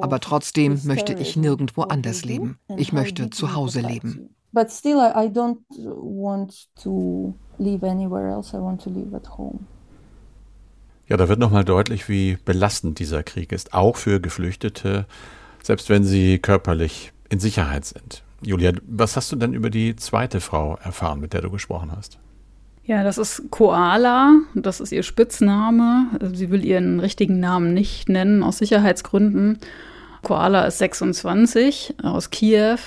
Aber 0.00 0.20
trotzdem 0.20 0.80
möchte 0.84 1.14
ich 1.14 1.36
nirgendwo 1.36 1.82
anders 1.82 2.24
leben. 2.24 2.58
Ich 2.76 2.92
möchte 2.92 3.30
zu 3.30 3.54
Hause 3.54 3.80
leben. 3.80 4.30
But 4.52 4.70
still, 4.70 4.98
I 4.98 5.26
don't 5.26 5.58
want 5.68 6.68
to 6.82 7.34
live 7.58 7.82
anywhere 7.82 8.30
else. 8.30 8.56
I 8.56 8.60
want 8.60 8.80
to 8.84 8.90
live 8.90 9.12
at 9.12 9.36
home. 9.36 9.66
Ja, 11.08 11.16
da 11.16 11.28
wird 11.28 11.40
nochmal 11.40 11.64
deutlich, 11.64 12.08
wie 12.08 12.38
belastend 12.44 12.98
dieser 12.98 13.22
Krieg 13.24 13.52
ist, 13.52 13.74
auch 13.74 13.96
für 13.96 14.20
Geflüchtete, 14.20 15.06
selbst 15.62 15.88
wenn 15.90 16.04
sie 16.04 16.38
körperlich 16.38 17.12
in 17.28 17.40
Sicherheit 17.40 17.84
sind. 17.84 18.22
Julia, 18.44 18.72
was 18.86 19.16
hast 19.16 19.32
du 19.32 19.36
denn 19.36 19.54
über 19.54 19.70
die 19.70 19.96
zweite 19.96 20.40
Frau 20.40 20.76
erfahren, 20.82 21.20
mit 21.20 21.32
der 21.32 21.42
du 21.42 21.50
gesprochen 21.50 21.92
hast? 21.96 22.18
Ja, 22.84 23.02
das 23.02 23.16
ist 23.16 23.50
Koala, 23.50 24.40
das 24.54 24.80
ist 24.80 24.92
ihr 24.92 25.02
Spitzname. 25.02 26.06
Sie 26.34 26.50
will 26.50 26.64
ihren 26.64 27.00
richtigen 27.00 27.40
Namen 27.40 27.72
nicht 27.72 28.10
nennen, 28.10 28.42
aus 28.42 28.58
Sicherheitsgründen. 28.58 29.58
Koala 30.22 30.64
ist 30.64 30.78
26 30.78 31.94
aus 32.02 32.30
Kiew 32.30 32.78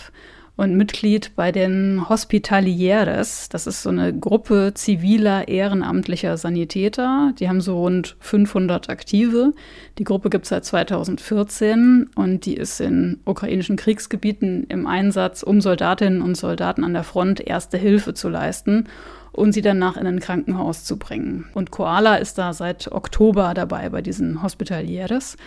und 0.57 0.75
Mitglied 0.75 1.31
bei 1.35 1.51
den 1.51 2.09
Hospitalieres. 2.09 3.47
Das 3.49 3.67
ist 3.67 3.83
so 3.83 3.89
eine 3.89 4.11
Gruppe 4.11 4.73
ziviler 4.73 5.47
ehrenamtlicher 5.47 6.35
Sanitäter. 6.35 7.31
Die 7.39 7.47
haben 7.47 7.61
so 7.61 7.79
rund 7.79 8.17
500 8.19 8.89
Aktive. 8.89 9.53
Die 9.99 10.03
Gruppe 10.03 10.31
gibt 10.31 10.45
es 10.45 10.49
seit 10.49 10.65
2014 10.65 12.09
und 12.15 12.45
die 12.45 12.55
ist 12.55 12.81
in 12.81 13.19
ukrainischen 13.23 13.77
Kriegsgebieten 13.77 14.65
im 14.67 14.87
Einsatz, 14.87 15.43
um 15.43 15.61
Soldatinnen 15.61 16.23
und 16.23 16.35
Soldaten 16.35 16.83
an 16.83 16.93
der 16.93 17.03
Front 17.03 17.39
erste 17.39 17.77
Hilfe 17.77 18.15
zu 18.15 18.27
leisten 18.27 18.87
und 19.31 19.53
sie 19.53 19.61
danach 19.61 19.95
in 19.95 20.07
ein 20.07 20.19
Krankenhaus 20.19 20.83
zu 20.83 20.97
bringen. 20.97 21.45
Und 21.53 21.69
Koala 21.69 22.15
ist 22.15 22.39
da 22.39 22.53
seit 22.53 22.91
Oktober 22.91 23.53
dabei 23.53 23.89
bei 23.89 24.01
diesen 24.01 24.41
Hospitalieres. 24.41 25.37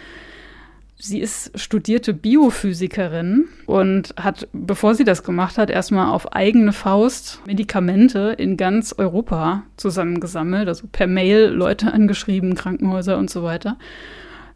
Sie 1.02 1.21
ist 1.21 1.59
studierte 1.59 2.12
Biophysikerin 2.12 3.49
und 3.64 4.14
hat, 4.21 4.49
bevor 4.52 4.95
sie 4.95 5.04
das 5.04 5.23
gemacht 5.23 5.57
hat, 5.57 5.71
erstmal 5.71 6.12
auf 6.12 6.35
eigene 6.35 6.75
Faust 6.75 7.40
Medikamente 7.47 8.35
in 8.37 8.59
ganz 8.59 8.95
Europa 8.99 9.62
zusammengesammelt, 9.78 10.69
also 10.69 10.88
per 10.92 11.07
Mail 11.07 11.47
Leute 11.47 11.95
angeschrieben, 11.95 12.54
Krankenhäuser 12.54 13.16
und 13.16 13.30
so 13.30 13.42
weiter. 13.42 13.78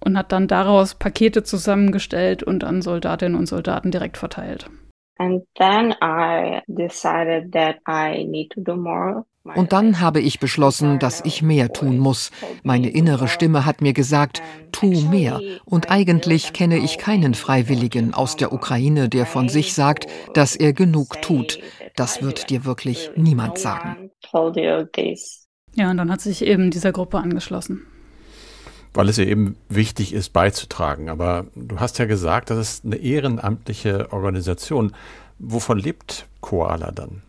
Und 0.01 0.19
hat 0.19 0.33
dann 0.33 0.47
daraus 0.47 0.95
Pakete 0.95 1.45
zusammengestellt 1.45 2.43
und 2.43 2.63
an 2.63 2.83
Soldatinnen 2.83 3.39
und 3.39 3.47
Soldaten 3.47 3.91
direkt 3.91 4.19
verteilt. 4.19 4.69
And 5.19 5.45
then 5.57 5.95
I 6.03 6.61
decided 6.67 7.53
that 7.53 7.77
I 7.89 8.23
need 8.25 8.51
to 8.53 8.61
do 8.61 8.77
more 8.77 9.25
und 9.45 9.73
dann 9.73 10.01
habe 10.01 10.21
ich 10.21 10.41
beschlossen, 10.41 10.99
dass 10.99 11.21
ich 11.23 11.43
mehr 11.43 11.71
tun 11.73 11.99
muss. 11.99 12.31
Meine 12.63 12.89
innere 12.89 13.29
Stimme 13.29 13.67
hat 13.67 13.83
mir 13.83 13.93
gesagt, 13.93 14.41
tu 14.73 14.87
mehr. 14.87 15.39
Und 15.67 15.91
eigentlich 15.91 16.55
kenne 16.55 16.79
ich 16.79 16.97
keinen 16.97 17.35
Freiwilligen 17.35 18.15
aus 18.15 18.37
der 18.37 18.55
Ukraine, 18.55 19.11
der 19.11 19.27
von 19.27 19.51
sich 19.51 19.75
sagt, 19.75 20.07
dass 20.33 20.57
er 20.57 20.73
genug 20.73 21.21
tut. 21.21 21.59
Das 21.95 22.23
wird 22.23 22.49
dir 22.49 22.65
wirklich 22.65 23.11
niemand 23.17 23.59
sagen. 23.59 24.11
Ja, 25.75 25.91
und 25.91 25.99
dann 25.99 26.11
hat 26.11 26.23
sich 26.23 26.43
eben 26.43 26.71
dieser 26.71 26.93
Gruppe 26.93 27.19
angeschlossen. 27.19 27.87
Weil 28.95 29.09
es 29.09 29.19
ihr 29.19 29.27
eben 29.27 29.57
wichtig 29.69 30.15
ist, 30.15 30.33
beizutragen. 30.33 31.11
Aber 31.11 31.49
du 31.55 31.81
hast 31.81 31.99
ja 31.99 32.07
gesagt, 32.07 32.49
das 32.49 32.59
ist 32.59 32.85
eine 32.87 32.97
ehrenamtliche 32.97 34.11
Organisation. 34.13 34.93
Wovon 35.39 35.79
lebt 35.79 36.29
Koala 36.41 36.93
dann? 36.93 37.23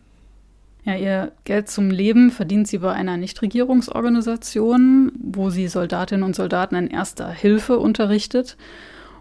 Ja, 0.86 0.94
ihr 0.94 1.32
Geld 1.42 1.68
zum 1.68 1.90
Leben 1.90 2.30
verdient 2.30 2.68
sie 2.68 2.78
bei 2.78 2.92
einer 2.92 3.16
Nichtregierungsorganisation, 3.16 5.10
wo 5.18 5.50
sie 5.50 5.66
Soldatinnen 5.66 6.22
und 6.22 6.36
Soldaten 6.36 6.76
in 6.76 6.86
erster 6.86 7.28
Hilfe 7.28 7.80
unterrichtet. 7.80 8.56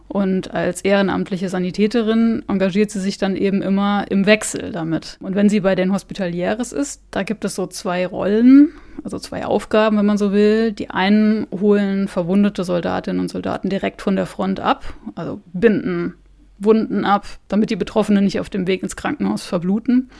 Und 0.08 0.54
als 0.54 0.82
ehrenamtliche 0.82 1.49
Sanitäterin 1.49 2.43
engagiert 2.47 2.91
sie 2.91 2.99
sich 2.99 3.17
dann 3.17 3.36
eben 3.36 3.63
immer 3.63 4.06
im 4.12 4.28
Wechsel 4.28 4.71
damit. 4.71 5.17
Und 5.19 5.34
wenn 5.34 5.49
sie 5.49 5.62
bei 5.62 5.73
den 5.73 5.91
Hospitalieres 5.91 6.71
ist, 6.71 7.01
da 7.10 7.23
gibt 7.23 7.43
es 7.43 7.56
so 7.56 7.65
zwei 7.65 8.06
Rollen, 8.06 8.69
also 9.04 9.17
zwei 9.17 9.43
Aufgaben, 9.47 9.97
wenn 9.97 10.06
man 10.06 10.19
so 10.19 10.32
will. 10.32 10.71
Die 10.71 10.91
einen 10.91 11.47
holen 11.49 12.08
verwundete 12.08 12.63
Soldatinnen 12.63 13.19
und 13.19 13.32
Soldaten 13.32 13.69
direkt 13.69 14.04
von 14.04 14.15
der 14.15 14.28
Front 14.28 14.60
ab, 14.60 14.84
also 15.15 15.41
binden 15.51 16.13
Wunden 16.60 17.06
ab, 17.06 17.25
damit 17.47 17.71
die 17.71 17.75
Betroffenen 17.75 18.23
nicht 18.23 18.39
auf 18.39 18.51
dem 18.51 18.67
Weg 18.67 18.84
ins 18.84 18.95
Krankenhaus 18.95 19.43
verbluten. 19.47 20.12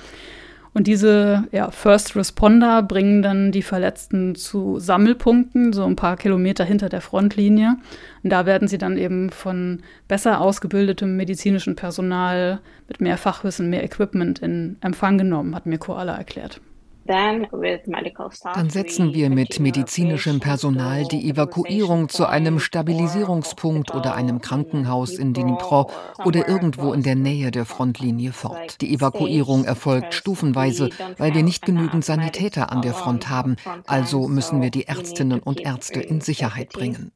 Und 0.75 0.88
diese 0.88 1.45
ja, 1.53 1.71
First 1.71 2.17
Responder 2.17 2.83
bringen 2.83 3.21
dann 3.21 3.53
die 3.53 3.61
Verletzten 3.61 4.35
zu 4.35 4.77
Sammelpunkten, 4.77 5.71
so 5.71 5.85
ein 5.85 5.95
paar 5.95 6.17
Kilometer 6.17 6.65
hinter 6.65 6.89
der 6.89 6.99
Frontlinie. 6.99 7.77
Und 8.23 8.29
da 8.29 8.45
werden 8.45 8.67
sie 8.67 8.77
dann 8.77 8.97
eben 8.97 9.29
von 9.29 9.83
besser 10.09 10.41
ausgebildetem 10.41 11.15
medizinischen 11.15 11.77
Personal 11.77 12.59
mit 12.89 12.99
mehr 12.99 13.17
Fachwissen, 13.17 13.69
mehr 13.69 13.85
Equipment 13.85 14.39
in 14.39 14.75
Empfang 14.81 15.17
genommen, 15.17 15.55
hat 15.55 15.65
mir 15.65 15.77
Koala 15.77 16.17
erklärt. 16.17 16.59
Dann 17.07 18.69
setzen 18.69 19.13
wir 19.13 19.29
mit 19.29 19.59
medizinischem 19.59 20.39
Personal 20.39 21.05
die 21.05 21.29
Evakuierung 21.29 22.09
zu 22.09 22.25
einem 22.25 22.59
Stabilisierungspunkt 22.59 23.93
oder 23.93 24.15
einem 24.15 24.41
Krankenhaus 24.41 25.11
in 25.11 25.33
Dnipro 25.33 25.91
oder 26.25 26.47
irgendwo 26.47 26.93
in 26.93 27.03
der 27.03 27.15
Nähe 27.15 27.51
der 27.51 27.65
Frontlinie 27.65 28.31
fort. 28.31 28.81
Die 28.81 28.91
Evakuierung 28.91 29.65
erfolgt 29.65 30.15
stufenweise, 30.15 30.89
weil 31.17 31.35
wir 31.35 31.43
nicht 31.43 31.63
genügend 31.65 32.03
Sanitäter 32.03 32.71
an 32.71 32.81
der 32.81 32.95
Front 32.95 33.29
haben, 33.29 33.55
also 33.85 34.27
müssen 34.27 34.63
wir 34.63 34.71
die 34.71 34.87
Ärztinnen 34.87 35.41
und 35.41 35.61
Ärzte 35.61 35.99
in 35.99 36.21
Sicherheit 36.21 36.69
bringen. 36.69 37.11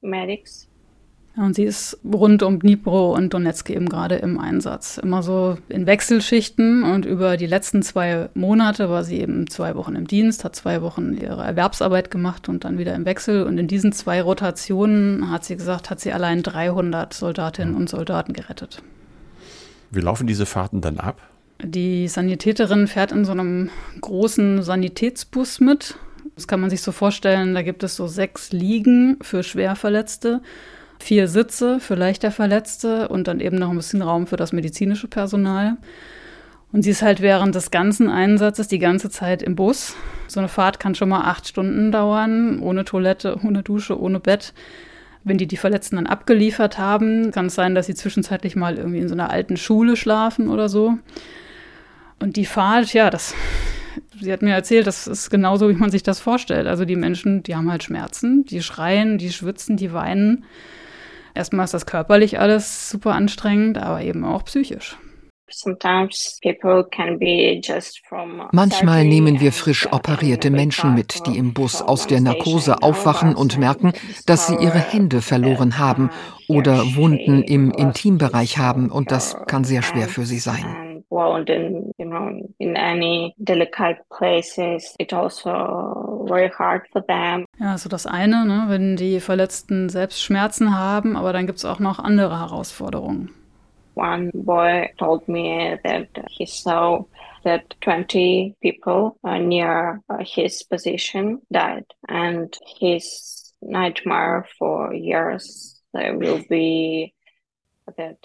Und 1.40 1.56
sie 1.56 1.64
ist 1.64 1.98
rund 2.04 2.44
um 2.44 2.60
Dnipro 2.60 3.16
und 3.16 3.34
Donetsk 3.34 3.70
eben 3.70 3.88
gerade 3.88 4.16
im 4.16 4.38
Einsatz. 4.38 4.98
Immer 4.98 5.24
so 5.24 5.58
in 5.70 5.86
Wechselschichten 5.86 6.84
und 6.84 7.06
über 7.06 7.38
die 7.38 7.46
letzten 7.46 7.82
zwei 7.82 8.28
Monate 8.34 8.90
war 8.90 9.06
sie 9.06 9.22
eben 9.22 9.50
zwei 9.50 9.74
Wochen 9.76 9.96
im 9.96 10.06
Dienst, 10.06 10.44
hat 10.44 10.58
zwei 10.58 10.82
Wochen 10.82 11.14
ihre 11.14 11.42
Erwerbsarbeit 11.42 12.12
gemacht 12.12 12.50
und 12.50 12.66
dann 12.66 12.78
wieder 12.78 12.94
im 12.94 13.06
Wechsel. 13.06 13.44
Und 13.44 13.58
in 13.58 13.70
diesen 13.70 13.94
zwei 13.94 14.22
Rotationen, 14.22 15.32
hat 15.32 15.46
sie 15.46 15.56
gesagt, 15.56 15.90
hat 15.90 16.02
sie 16.02 16.12
allein 16.12 16.44
300 16.44 17.14
Soldatinnen 17.14 17.74
und 17.74 17.90
Soldaten 17.90 18.34
gerettet. 18.34 18.84
Wie 19.92 20.02
laufen 20.02 20.28
diese 20.28 20.46
Fahrten 20.46 20.82
dann 20.82 21.00
ab? 21.00 21.22
Die 21.64 22.10
Sanitäterin 22.10 22.88
fährt 22.88 23.14
in 23.14 23.24
so 23.24 23.32
einem 23.32 23.70
großen 24.02 24.62
Sanitätsbus 24.62 25.62
mit. 25.62 25.96
Das 26.36 26.50
kann 26.50 26.60
man 26.60 26.70
sich 26.70 26.82
so 26.82 26.92
vorstellen, 26.92 27.54
da 27.54 27.62
gibt 27.62 27.84
es 27.84 27.96
so 27.96 28.08
sechs 28.08 28.52
Liegen 28.52 29.18
für 29.22 29.42
Schwerverletzte 29.42 30.42
vier 31.00 31.28
Sitze 31.28 31.80
für 31.80 31.96
leichter 31.96 32.32
Verletzte 32.32 33.08
und 33.08 33.28
dann 33.28 33.40
eben 33.40 33.58
noch 33.58 33.70
ein 33.70 33.78
bisschen 33.78 34.02
Raum 34.02 34.28
für 34.28 34.36
das 34.36 34.52
medizinische 34.52 35.08
Personal. 35.08 35.78
Und 36.72 36.84
sie 36.84 36.92
ist 36.92 37.02
halt 37.02 37.22
während 37.22 37.56
des 37.56 37.72
ganzen 37.72 38.10
Einsatzes 38.10 38.68
die 38.68 38.78
ganze 38.78 39.10
Zeit 39.10 39.42
im 39.42 39.56
Bus. 39.56 39.96
So 40.28 40.40
eine 40.40 40.50
Fahrt 40.50 40.80
kann 40.80 40.94
schon 40.94 41.10
mal 41.10 41.22
acht 41.22 41.48
Stunden 41.48 41.92
dauern, 41.92 42.60
ohne 42.60 42.86
Toilette, 42.86 43.40
ohne 43.44 43.64
Dusche, 43.64 44.00
ohne 44.00 44.20
Bett. 44.20 44.54
Wenn 45.24 45.38
die 45.38 45.48
die 45.48 45.58
Verletzten 45.58 45.96
dann 45.96 46.06
abgeliefert 46.06 46.78
haben, 46.78 47.32
kann 47.32 47.48
es 47.48 47.56
sein, 47.56 47.74
dass 47.74 47.88
sie 47.88 47.96
zwischenzeitlich 47.96 48.56
mal 48.56 48.78
irgendwie 48.78 49.00
in 49.00 49.08
so 49.08 49.16
einer 49.16 49.32
alten 49.32 49.58
Schule 49.58 49.96
schlafen 49.96 50.48
oder 50.48 50.70
so. 50.70 50.98
Und 52.20 52.36
die 52.36 52.46
Fahrt, 52.46 52.94
ja, 52.94 53.10
das, 53.10 53.34
sie 54.22 54.32
hat 54.32 54.44
mir 54.44 54.54
erzählt, 54.54 54.86
das 54.86 55.08
ist 55.08 55.30
genauso, 55.30 55.70
wie 55.70 55.74
man 55.74 55.90
sich 55.90 56.04
das 56.04 56.20
vorstellt. 56.20 56.68
Also 56.68 56.86
die 56.86 56.96
Menschen, 56.96 57.42
die 57.42 57.56
haben 57.56 57.72
halt 57.72 57.84
Schmerzen, 57.84 58.46
die 58.46 58.62
schreien, 58.62 59.18
die 59.18 59.32
schwitzen, 59.32 59.76
die 59.76 59.92
weinen. 59.92 60.46
Erstmal 61.36 61.66
ist 61.66 61.74
das 61.74 61.86
körperlich 61.86 62.40
alles 62.40 62.90
super 62.90 63.14
anstrengend, 63.14 63.78
aber 63.78 64.02
eben 64.02 64.26
auch 64.26 64.44
psychisch. 64.46 64.98
Manchmal 68.52 69.04
nehmen 69.04 69.40
wir 69.40 69.52
frisch 69.52 69.92
operierte 69.92 70.50
Menschen 70.52 70.94
mit, 70.94 71.26
die 71.26 71.38
im 71.38 71.54
Bus 71.54 71.82
aus 71.82 72.08
der 72.08 72.22
Narkose 72.22 72.84
aufwachen 72.84 73.36
und 73.36 73.58
merken, 73.58 73.94
dass 74.28 74.48
sie 74.48 74.56
ihre 74.56 74.80
Hände 74.80 75.22
verloren 75.22 75.80
haben 75.80 76.12
oder 76.48 76.96
Wunden 76.96 77.42
im 77.42 77.72
Intimbereich 77.72 78.58
haben 78.58 78.92
und 78.92 79.12
das 79.12 79.36
kann 79.48 79.64
sehr 79.64 79.82
schwer 79.82 80.08
für 80.08 80.26
sie 80.26 80.40
sein. 80.40 80.89
Wound 81.10 81.50
in, 81.50 81.92
you 81.98 82.06
know, 82.06 82.30
in 82.60 82.76
any 82.76 83.34
delicate 83.44 83.98
places. 84.10 84.96
It 85.00 85.14
also 85.14 86.26
very 86.28 86.50
hard 86.50 86.88
for 86.92 87.02
them. 87.02 87.46
Ja, 87.60 87.72
also 87.72 87.90
das 87.90 88.06
eine, 88.06 88.46
ne, 88.46 88.66
wenn 88.68 88.96
die 88.96 89.20
Verletzten 89.20 89.90
selbst 89.90 90.22
Schmerzen 90.22 90.78
haben, 90.78 91.16
aber 91.16 91.34
dann 91.34 91.46
gibt 91.46 91.58
es 91.58 91.66
auch 91.66 91.80
noch 91.80 92.00
andere 92.00 92.40
Herausforderungen. 92.40 93.34
One 93.96 94.32
boy 94.34 94.90
told 94.98 95.28
me 95.28 95.78
that 95.84 96.08
he 96.30 96.46
saw 96.46 97.06
that 97.44 97.76
20 97.82 98.56
people 98.62 99.18
uh, 99.24 99.38
near 99.38 100.02
uh, 100.10 100.24
his 100.24 100.64
position 100.64 101.42
died 101.52 101.86
and 102.08 102.58
his 102.80 103.54
nightmare 103.62 104.46
for 104.58 104.94
years 104.94 105.82
will 105.94 106.42
be 106.50 107.14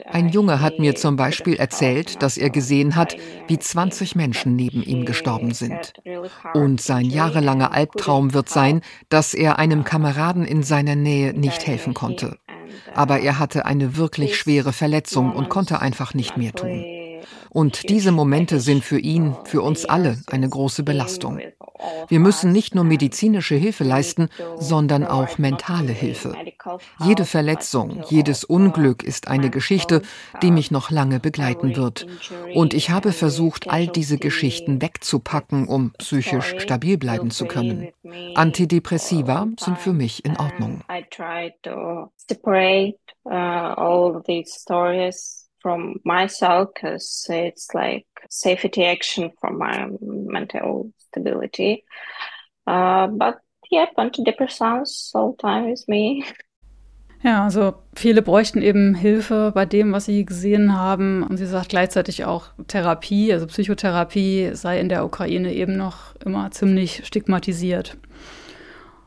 ein 0.06 0.28
Junge 0.28 0.60
hat 0.60 0.78
mir 0.78 0.94
zum 0.94 1.16
Beispiel 1.16 1.56
erzählt, 1.56 2.22
dass 2.22 2.36
er 2.36 2.50
gesehen 2.50 2.96
hat, 2.96 3.16
wie 3.46 3.58
20 3.58 4.16
Menschen 4.16 4.56
neben 4.56 4.82
ihm 4.82 5.04
gestorben 5.04 5.52
sind. 5.52 5.92
Und 6.54 6.80
sein 6.80 7.06
jahrelanger 7.06 7.72
Albtraum 7.72 8.34
wird 8.34 8.48
sein, 8.48 8.80
dass 9.08 9.34
er 9.34 9.58
einem 9.58 9.84
Kameraden 9.84 10.44
in 10.44 10.62
seiner 10.62 10.96
Nähe 10.96 11.32
nicht 11.34 11.66
helfen 11.66 11.94
konnte. 11.94 12.38
Aber 12.94 13.20
er 13.20 13.38
hatte 13.38 13.66
eine 13.66 13.96
wirklich 13.96 14.36
schwere 14.36 14.72
Verletzung 14.72 15.32
und 15.32 15.48
konnte 15.48 15.80
einfach 15.80 16.14
nicht 16.14 16.36
mehr 16.36 16.52
tun. 16.52 16.84
Und 17.54 17.88
diese 17.88 18.10
Momente 18.10 18.58
sind 18.58 18.84
für 18.84 18.98
ihn, 18.98 19.36
für 19.44 19.62
uns 19.62 19.84
alle 19.84 20.18
eine 20.26 20.48
große 20.48 20.82
Belastung. 20.82 21.40
Wir 22.08 22.18
müssen 22.18 22.50
nicht 22.50 22.74
nur 22.74 22.82
medizinische 22.82 23.54
Hilfe 23.54 23.84
leisten, 23.84 24.28
sondern 24.56 25.04
auch 25.04 25.38
mentale 25.38 25.92
Hilfe. 25.92 26.34
Jede 27.04 27.24
Verletzung, 27.24 28.02
jedes 28.08 28.42
Unglück 28.42 29.04
ist 29.04 29.28
eine 29.28 29.50
Geschichte, 29.50 30.02
die 30.42 30.50
mich 30.50 30.72
noch 30.72 30.90
lange 30.90 31.20
begleiten 31.20 31.76
wird. 31.76 32.06
Und 32.54 32.74
ich 32.74 32.90
habe 32.90 33.12
versucht, 33.12 33.68
all 33.68 33.86
diese 33.86 34.18
Geschichten 34.18 34.82
wegzupacken, 34.82 35.68
um 35.68 35.92
psychisch 35.98 36.56
stabil 36.58 36.98
bleiben 36.98 37.30
zu 37.30 37.46
können. 37.46 37.88
Antidepressiva 38.34 39.46
sind 39.60 39.78
für 39.78 39.92
mich 39.92 40.24
in 40.24 40.36
Ordnung. 40.36 40.82
From 45.64 45.98
myself 46.04 46.68
because 46.74 47.26
it's 47.30 47.72
like 47.72 48.06
safety 48.28 48.84
action 48.84 49.32
for 49.40 49.50
my 49.50 49.88
mental 50.00 50.92
stability. 51.08 51.84
Uh, 52.66 53.06
but 53.06 53.38
yeah, 53.70 53.86
antidepressants 53.96 55.14
all 55.14 55.34
time 55.36 55.70
with 55.70 55.88
me. 55.88 56.22
Ja, 57.22 57.44
also 57.44 57.72
viele 57.94 58.20
bräuchten 58.20 58.60
eben 58.60 58.94
Hilfe 58.94 59.52
bei 59.54 59.64
dem, 59.64 59.92
was 59.92 60.04
sie 60.04 60.26
gesehen 60.26 60.78
haben. 60.78 61.22
Und 61.22 61.38
sie 61.38 61.46
sagt 61.46 61.70
gleichzeitig 61.70 62.26
auch 62.26 62.48
Therapie, 62.68 63.32
also 63.32 63.46
Psychotherapie 63.46 64.50
sei 64.52 64.78
in 64.78 64.90
der 64.90 65.06
Ukraine 65.06 65.54
eben 65.54 65.78
noch 65.78 66.14
immer 66.22 66.50
ziemlich 66.50 67.06
stigmatisiert. 67.06 67.96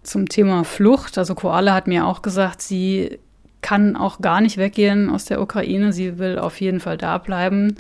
Zum 0.02 0.28
Thema 0.28 0.64
Flucht, 0.64 1.20
also 1.20 1.36
Koala 1.36 1.76
hat 1.76 1.86
mir 1.86 2.08
auch 2.08 2.24
gesagt, 2.24 2.64
sie 2.64 3.20
kann 3.62 3.96
auch 3.96 4.22
gar 4.22 4.42
nicht 4.42 4.58
weggehen 4.58 5.10
aus 5.10 5.26
der 5.26 5.42
Ukraine. 5.42 5.94
Sie 5.94 6.20
will 6.20 6.40
auf 6.40 6.62
jeden 6.62 6.80
Fall 6.80 6.98
da 6.98 7.18
bleiben 7.18 7.76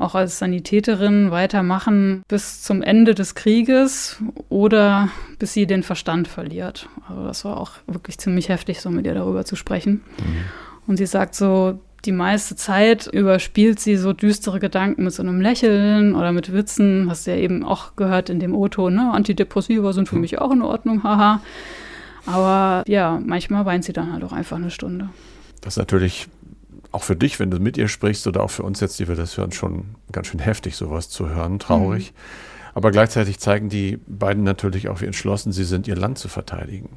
auch 0.00 0.14
als 0.14 0.38
Sanitäterin 0.38 1.30
weitermachen 1.30 2.22
bis 2.28 2.62
zum 2.62 2.82
Ende 2.82 3.14
des 3.14 3.34
Krieges 3.34 4.20
oder 4.48 5.08
bis 5.38 5.52
sie 5.52 5.66
den 5.66 5.82
Verstand 5.82 6.26
verliert. 6.26 6.88
Also 7.08 7.24
das 7.24 7.44
war 7.44 7.58
auch 7.58 7.72
wirklich 7.86 8.18
ziemlich 8.18 8.48
heftig, 8.48 8.80
so 8.80 8.90
mit 8.90 9.06
ihr 9.06 9.14
darüber 9.14 9.44
zu 9.44 9.56
sprechen. 9.56 10.02
Mhm. 10.18 10.44
Und 10.86 10.96
sie 10.96 11.06
sagt 11.06 11.34
so, 11.34 11.78
die 12.06 12.12
meiste 12.12 12.56
Zeit 12.56 13.06
überspielt 13.06 13.78
sie 13.78 13.96
so 13.96 14.14
düstere 14.14 14.58
Gedanken 14.58 15.04
mit 15.04 15.12
so 15.12 15.22
einem 15.22 15.40
Lächeln 15.40 16.14
oder 16.14 16.32
mit 16.32 16.52
Witzen, 16.52 17.08
hast 17.10 17.26
du 17.26 17.32
ja 17.32 17.36
eben 17.36 17.62
auch 17.62 17.94
gehört 17.94 18.30
in 18.30 18.40
dem 18.40 18.54
O-Ton, 18.54 18.94
ne? 18.94 19.12
Antidepressiva 19.12 19.92
sind 19.92 20.08
für 20.08 20.14
mhm. 20.14 20.22
mich 20.22 20.38
auch 20.38 20.50
in 20.50 20.62
Ordnung, 20.62 21.02
haha. 21.02 21.42
Aber 22.32 22.84
ja, 22.86 23.20
manchmal 23.24 23.64
weint 23.66 23.84
sie 23.84 23.92
dann 23.92 24.12
halt 24.12 24.24
auch 24.24 24.32
einfach 24.32 24.56
eine 24.56 24.70
Stunde. 24.70 25.10
Das 25.60 25.74
ist 25.74 25.78
natürlich 25.78 26.28
auch 26.92 27.02
für 27.02 27.16
dich, 27.16 27.38
wenn 27.38 27.50
du 27.50 27.58
mit 27.58 27.76
ihr 27.76 27.88
sprichst 27.88 28.26
oder 28.26 28.42
auch 28.42 28.50
für 28.50 28.62
uns 28.62 28.80
jetzt, 28.80 28.98
die 28.98 29.08
wir 29.08 29.16
das 29.16 29.36
hören, 29.36 29.52
schon 29.52 29.94
ganz 30.12 30.28
schön 30.28 30.40
heftig, 30.40 30.76
sowas 30.76 31.08
zu 31.08 31.28
hören, 31.28 31.58
traurig. 31.58 32.12
Mhm. 32.12 32.16
Aber 32.74 32.90
gleichzeitig 32.90 33.38
zeigen 33.38 33.68
die 33.68 33.98
beiden 34.06 34.44
natürlich 34.44 34.88
auch, 34.88 35.00
wie 35.00 35.06
entschlossen 35.06 35.52
sie 35.52 35.64
sind, 35.64 35.88
ihr 35.88 35.96
Land 35.96 36.18
zu 36.18 36.28
verteidigen. 36.28 36.88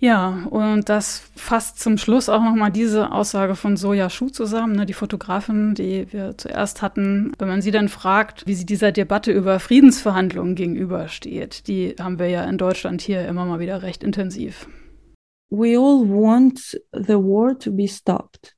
Ja, 0.00 0.46
und 0.48 0.88
das 0.88 1.24
fasst 1.36 1.78
zum 1.78 1.98
Schluss 1.98 2.30
auch 2.30 2.42
nochmal 2.42 2.72
diese 2.72 3.12
Aussage 3.12 3.54
von 3.54 3.76
Soja 3.76 4.08
Schuh 4.08 4.30
zusammen, 4.30 4.74
ne, 4.74 4.86
die 4.86 4.94
Fotografin, 4.94 5.74
die 5.74 6.10
wir 6.10 6.38
zuerst 6.38 6.80
hatten. 6.80 7.32
Wenn 7.38 7.48
man 7.48 7.60
sie 7.60 7.70
dann 7.70 7.90
fragt, 7.90 8.46
wie 8.46 8.54
sie 8.54 8.64
dieser 8.64 8.92
Debatte 8.92 9.30
über 9.30 9.60
Friedensverhandlungen 9.60 10.54
gegenübersteht, 10.54 11.68
die 11.68 11.96
haben 12.00 12.18
wir 12.18 12.28
ja 12.28 12.44
in 12.44 12.56
Deutschland 12.56 13.02
hier 13.02 13.28
immer 13.28 13.44
mal 13.44 13.60
wieder 13.60 13.82
recht 13.82 14.02
intensiv. 14.02 14.66
We 15.50 15.76
all 15.76 16.08
want 16.08 16.78
the 16.92 17.16
war 17.16 17.58
to 17.58 17.70
be 17.72 17.86
stopped. 17.86 18.54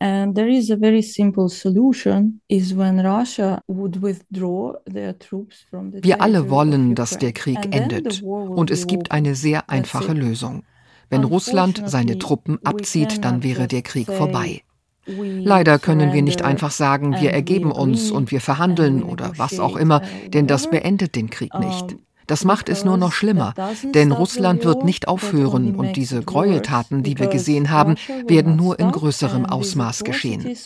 And 0.00 0.34
there 0.34 0.48
is 0.48 0.68
a 0.70 0.76
very 0.76 1.00
simple 1.00 1.48
solution 1.48 2.40
is 2.48 2.76
when 2.76 2.98
Russia 2.98 3.62
would 3.68 4.02
withdraw 4.02 4.74
their 4.84 5.16
troops 5.16 5.64
from 5.70 5.92
the 5.92 6.02
Wir 6.02 6.20
alle 6.20 6.50
wollen, 6.50 6.96
dass 6.96 7.18
der 7.18 7.32
Krieg 7.32 7.58
endet. 7.70 8.20
Und 8.22 8.72
es 8.72 8.88
gibt 8.88 9.12
eine 9.12 9.36
sehr 9.36 9.70
einfache 9.70 10.12
Lösung. 10.12 10.64
Wenn 11.08 11.22
Russland 11.22 11.82
seine 11.86 12.18
Truppen 12.18 12.58
abzieht, 12.64 13.24
dann 13.24 13.44
wäre 13.44 13.68
der 13.68 13.82
Krieg 13.82 14.08
vorbei. 14.08 14.62
Leider 15.06 15.78
können 15.78 16.12
wir 16.12 16.22
nicht 16.22 16.42
einfach 16.42 16.70
sagen, 16.72 17.20
wir 17.20 17.30
ergeben 17.30 17.70
uns 17.70 18.10
und 18.10 18.30
wir 18.32 18.40
verhandeln 18.40 19.02
oder 19.02 19.32
was 19.36 19.60
auch 19.60 19.76
immer, 19.76 20.00
denn 20.32 20.46
das 20.46 20.70
beendet 20.70 21.14
den 21.14 21.30
Krieg 21.30 21.52
nicht. 21.58 21.96
Das 22.26 22.44
macht 22.44 22.68
es 22.68 22.84
nur 22.84 22.96
noch 22.96 23.12
schlimmer, 23.12 23.54
denn 23.94 24.12
Russland 24.12 24.64
wird 24.64 24.84
nicht 24.84 25.08
aufhören 25.08 25.74
und 25.74 25.96
diese 25.96 26.22
Gräueltaten, 26.22 27.02
die 27.02 27.18
wir 27.18 27.26
gesehen 27.26 27.70
haben, 27.70 27.96
werden 28.26 28.56
nur 28.56 28.78
in 28.78 28.90
größerem 28.90 29.46
Ausmaß 29.46 30.04
geschehen. 30.04 30.56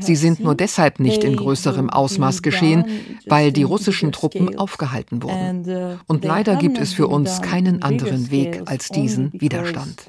Sie 0.00 0.16
sind 0.16 0.40
nur 0.40 0.54
deshalb 0.54 1.00
nicht 1.00 1.24
in 1.24 1.36
größerem 1.36 1.90
Ausmaß 1.90 2.42
geschehen, 2.42 2.84
weil 3.26 3.52
die 3.52 3.62
russischen 3.62 4.12
Truppen 4.12 4.58
aufgehalten 4.58 5.22
wurden. 5.22 5.98
Und 6.06 6.24
leider 6.24 6.56
gibt 6.56 6.78
es 6.78 6.92
für 6.92 7.08
uns 7.08 7.42
keinen 7.42 7.82
anderen 7.82 8.30
Weg 8.30 8.62
als 8.66 8.88
diesen 8.88 9.32
Widerstand. 9.32 10.04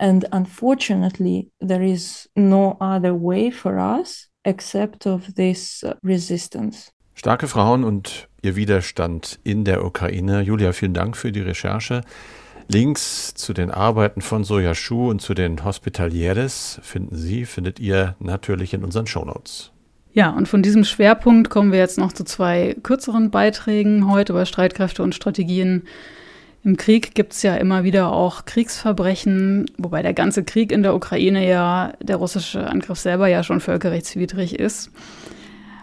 And 0.00 0.24
unfortunately, 0.30 1.50
there 1.60 1.82
is 1.82 2.28
no 2.36 2.76
other 2.80 3.14
way 3.14 3.50
for 3.50 3.78
us 3.78 4.28
except 4.44 5.06
of 5.06 5.34
this 5.34 5.82
uh, 5.82 5.94
resistance. 6.04 6.92
Starke 7.18 7.48
Frauen 7.48 7.82
und 7.82 8.28
ihr 8.42 8.54
Widerstand 8.54 9.40
in 9.42 9.64
der 9.64 9.84
Ukraine. 9.84 10.40
Julia, 10.40 10.70
vielen 10.70 10.94
Dank 10.94 11.16
für 11.16 11.32
die 11.32 11.40
Recherche. 11.40 12.02
Links 12.68 13.34
zu 13.34 13.52
den 13.52 13.72
Arbeiten 13.72 14.20
von 14.20 14.44
Soja 14.44 14.72
Schuh 14.76 15.10
und 15.10 15.20
zu 15.20 15.34
den 15.34 15.64
Hospitalieres 15.64 16.78
finden 16.84 17.16
Sie, 17.16 17.44
findet 17.44 17.80
ihr 17.80 18.14
natürlich 18.20 18.72
in 18.72 18.84
unseren 18.84 19.08
Shownotes. 19.08 19.72
Ja, 20.12 20.30
und 20.30 20.46
von 20.46 20.62
diesem 20.62 20.84
Schwerpunkt 20.84 21.50
kommen 21.50 21.72
wir 21.72 21.80
jetzt 21.80 21.98
noch 21.98 22.12
zu 22.12 22.22
zwei 22.22 22.76
kürzeren 22.84 23.32
Beiträgen 23.32 24.08
heute 24.08 24.32
über 24.32 24.46
Streitkräfte 24.46 25.02
und 25.02 25.12
Strategien. 25.12 25.88
Im 26.62 26.76
Krieg 26.76 27.16
gibt 27.16 27.32
es 27.32 27.42
ja 27.42 27.56
immer 27.56 27.82
wieder 27.82 28.12
auch 28.12 28.44
Kriegsverbrechen, 28.44 29.68
wobei 29.76 30.02
der 30.02 30.14
ganze 30.14 30.44
Krieg 30.44 30.70
in 30.70 30.84
der 30.84 30.94
Ukraine 30.94 31.48
ja, 31.48 31.94
der 32.00 32.14
russische 32.14 32.68
Angriff 32.68 33.00
selber 33.00 33.26
ja 33.26 33.42
schon 33.42 33.58
völkerrechtswidrig 33.58 34.56
ist. 34.56 34.92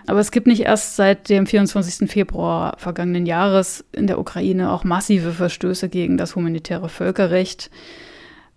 Aber 0.07 0.19
es 0.19 0.31
gibt 0.31 0.47
nicht 0.47 0.61
erst 0.61 0.95
seit 0.95 1.29
dem 1.29 1.47
24. 1.47 2.09
Februar 2.09 2.75
vergangenen 2.77 3.25
Jahres 3.25 3.83
in 3.91 4.07
der 4.07 4.19
Ukraine 4.19 4.71
auch 4.71 4.83
massive 4.83 5.31
Verstöße 5.31 5.89
gegen 5.89 6.17
das 6.17 6.35
humanitäre 6.35 6.89
Völkerrecht. 6.89 7.71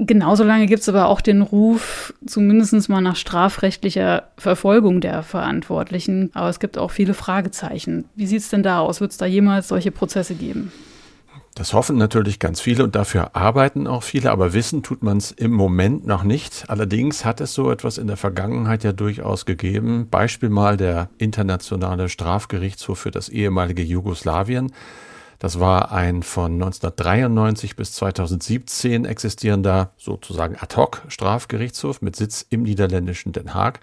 Genauso 0.00 0.44
lange 0.44 0.66
gibt 0.66 0.82
es 0.82 0.88
aber 0.88 1.08
auch 1.08 1.20
den 1.20 1.42
Ruf, 1.42 2.14
zumindest 2.24 2.88
mal 2.88 3.00
nach 3.00 3.16
strafrechtlicher 3.16 4.28
Verfolgung 4.36 5.00
der 5.00 5.24
Verantwortlichen. 5.24 6.30
Aber 6.34 6.48
es 6.48 6.60
gibt 6.60 6.78
auch 6.78 6.92
viele 6.92 7.14
Fragezeichen. 7.14 8.04
Wie 8.14 8.26
sieht 8.26 8.42
es 8.42 8.48
denn 8.48 8.62
da 8.62 8.78
aus? 8.80 9.00
Wird 9.00 9.10
es 9.10 9.16
da 9.16 9.26
jemals 9.26 9.68
solche 9.68 9.90
Prozesse 9.90 10.34
geben? 10.34 10.70
Das 11.58 11.72
hoffen 11.72 11.96
natürlich 11.96 12.38
ganz 12.38 12.60
viele 12.60 12.84
und 12.84 12.94
dafür 12.94 13.34
arbeiten 13.34 13.88
auch 13.88 14.04
viele, 14.04 14.30
aber 14.30 14.52
wissen 14.52 14.84
tut 14.84 15.02
man 15.02 15.16
es 15.16 15.32
im 15.32 15.50
Moment 15.50 16.06
noch 16.06 16.22
nicht. 16.22 16.66
Allerdings 16.68 17.24
hat 17.24 17.40
es 17.40 17.52
so 17.52 17.72
etwas 17.72 17.98
in 17.98 18.06
der 18.06 18.16
Vergangenheit 18.16 18.84
ja 18.84 18.92
durchaus 18.92 19.44
gegeben. 19.44 20.06
Beispiel 20.08 20.50
mal 20.50 20.76
der 20.76 21.10
Internationale 21.18 22.08
Strafgerichtshof 22.10 23.00
für 23.00 23.10
das 23.10 23.28
ehemalige 23.28 23.82
Jugoslawien. 23.82 24.70
Das 25.40 25.58
war 25.58 25.90
ein 25.90 26.22
von 26.22 26.52
1993 26.52 27.74
bis 27.74 27.90
2017 27.94 29.04
existierender 29.04 29.90
sozusagen 29.96 30.54
Ad-hoc-Strafgerichtshof 30.60 32.02
mit 32.02 32.14
Sitz 32.14 32.46
im 32.50 32.62
niederländischen 32.62 33.32
Den 33.32 33.52
Haag. 33.54 33.80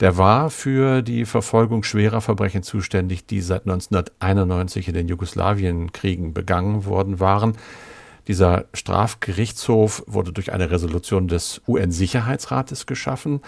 Der 0.00 0.16
war 0.16 0.50
für 0.50 1.02
die 1.02 1.24
Verfolgung 1.24 1.82
schwerer 1.82 2.20
Verbrechen 2.20 2.62
zuständig, 2.62 3.26
die 3.26 3.40
seit 3.40 3.62
1991 3.62 4.88
in 4.88 4.94
den 4.94 5.08
Jugoslawienkriegen 5.08 6.32
begangen 6.32 6.84
worden 6.84 7.18
waren. 7.18 7.56
Dieser 8.28 8.66
Strafgerichtshof 8.74 10.04
wurde 10.06 10.32
durch 10.32 10.52
eine 10.52 10.70
Resolution 10.70 11.28
des 11.28 11.62
UN-Sicherheitsrates 11.66 12.84
geschaffen. 12.84 13.40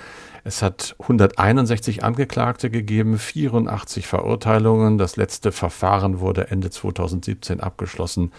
Es 0.43 0.63
hat 0.63 0.97
161 0.99 2.03
Angeklagte 2.03 2.71
gegeben, 2.71 3.19
84 3.19 4.07
Verurteilungen. 4.07 4.97
Das 4.97 5.17
letzte 5.17 5.53
Verfahren 5.53 6.19
wurde 6.21 6.51
Ende 6.51 6.71
2017 6.71 7.61
abgeschlossen. 7.61 8.33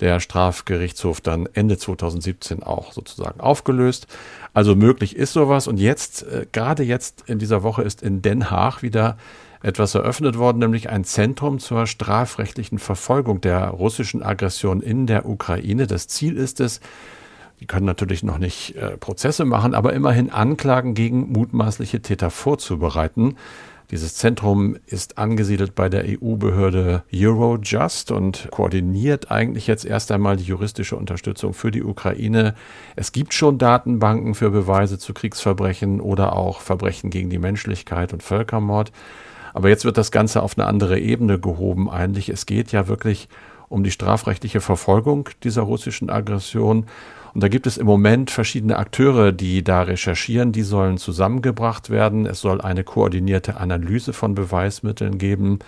Der 0.00 0.20
Strafgerichtshof 0.20 1.20
dann 1.20 1.48
Ende 1.52 1.78
2017 1.78 2.62
auch 2.62 2.92
sozusagen 2.92 3.40
aufgelöst. 3.40 4.06
Also 4.54 4.74
möglich 4.74 5.16
ist 5.16 5.32
sowas. 5.32 5.66
Und 5.66 5.78
jetzt, 5.78 6.22
äh, 6.22 6.46
gerade 6.52 6.82
jetzt 6.82 7.24
in 7.26 7.38
dieser 7.38 7.62
Woche 7.62 7.82
ist 7.82 8.02
in 8.02 8.22
Den 8.22 8.50
Haag 8.50 8.82
wieder 8.82 9.16
etwas 9.62 9.94
eröffnet 9.94 10.38
worden, 10.38 10.58
nämlich 10.58 10.88
ein 10.88 11.04
Zentrum 11.04 11.58
zur 11.58 11.86
strafrechtlichen 11.86 12.78
Verfolgung 12.78 13.40
der 13.40 13.68
russischen 13.68 14.22
Aggression 14.22 14.80
in 14.80 15.06
der 15.06 15.28
Ukraine. 15.28 15.86
Das 15.86 16.06
Ziel 16.06 16.36
ist 16.36 16.60
es, 16.60 16.80
die 17.60 17.66
können 17.66 17.86
natürlich 17.86 18.22
noch 18.22 18.38
nicht 18.38 18.76
äh, 18.76 18.96
Prozesse 18.96 19.44
machen, 19.44 19.74
aber 19.74 19.92
immerhin 19.92 20.30
Anklagen 20.30 20.94
gegen 20.94 21.32
mutmaßliche 21.32 22.00
Täter 22.02 22.30
vorzubereiten. 22.30 23.36
Dieses 23.90 24.16
Zentrum 24.16 24.76
ist 24.84 25.16
angesiedelt 25.16 25.74
bei 25.74 25.88
der 25.88 26.04
EU-Behörde 26.04 27.04
Eurojust 27.10 28.10
und 28.10 28.48
koordiniert 28.50 29.30
eigentlich 29.30 29.66
jetzt 29.66 29.86
erst 29.86 30.12
einmal 30.12 30.36
die 30.36 30.44
juristische 30.44 30.94
Unterstützung 30.94 31.54
für 31.54 31.70
die 31.70 31.82
Ukraine. 31.82 32.54
Es 32.96 33.12
gibt 33.12 33.32
schon 33.32 33.56
Datenbanken 33.56 34.34
für 34.34 34.50
Beweise 34.50 34.98
zu 34.98 35.14
Kriegsverbrechen 35.14 36.02
oder 36.02 36.36
auch 36.36 36.60
Verbrechen 36.60 37.08
gegen 37.08 37.30
die 37.30 37.38
Menschlichkeit 37.38 38.12
und 38.12 38.22
Völkermord. 38.22 38.92
Aber 39.54 39.70
jetzt 39.70 39.86
wird 39.86 39.96
das 39.96 40.10
Ganze 40.10 40.42
auf 40.42 40.58
eine 40.58 40.66
andere 40.66 41.00
Ebene 41.00 41.40
gehoben 41.40 41.88
eigentlich. 41.88 42.28
Es 42.28 42.44
geht 42.44 42.72
ja 42.72 42.88
wirklich 42.88 43.30
um 43.70 43.84
die 43.84 43.90
strafrechtliche 43.90 44.60
Verfolgung 44.60 45.30
dieser 45.44 45.62
russischen 45.62 46.10
Aggression. 46.10 46.84
Und 47.38 47.42
da 47.42 47.48
gibt 47.48 47.68
es 47.68 47.78
im 47.78 47.86
Moment 47.86 48.32
verschiedene 48.32 48.78
Akteure, 48.78 49.30
die 49.30 49.62
da 49.62 49.82
recherchieren. 49.82 50.50
Die 50.50 50.64
sollen 50.64 50.98
zusammengebracht 50.98 51.88
werden. 51.88 52.26
Es 52.26 52.40
soll 52.40 52.60
eine 52.60 52.82
koordinierte 52.82 53.58
Analyse 53.58 54.12
von 54.12 54.34
Beweismitteln 54.34 55.18
geben. 55.18 55.60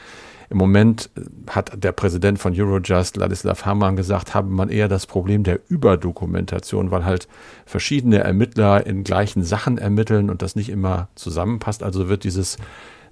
Im 0.49 0.57
Moment 0.57 1.11
äh, 1.17 1.21
hat 1.49 1.85
der 1.85 1.93
Präsident 1.93 2.41
von 2.41 2.61
Eurojust, 2.61 3.19
Ladislav 3.19 3.67
Hammann, 3.67 3.95
gesagt, 3.95 4.35
habe 4.35 4.49
man 4.49 4.69
eher 4.69 4.89
das 4.89 5.07
Problem 5.07 5.45
der 5.45 5.61
Überdokumentation, 5.69 6.91
weil 6.91 7.05
halt 7.05 7.29
verschiedene 7.67 8.19
Ermittler 8.19 8.85
in 8.85 9.05
gleichen 9.05 9.45
Sachen 9.45 9.79
ermitteln 9.79 10.29
und 10.29 10.43
das 10.43 10.57
nicht 10.57 10.71
immer 10.71 11.07
zusammenpasst. 11.15 11.85
Also 11.85 12.09
wird 12.09 12.25
dieses 12.25 12.57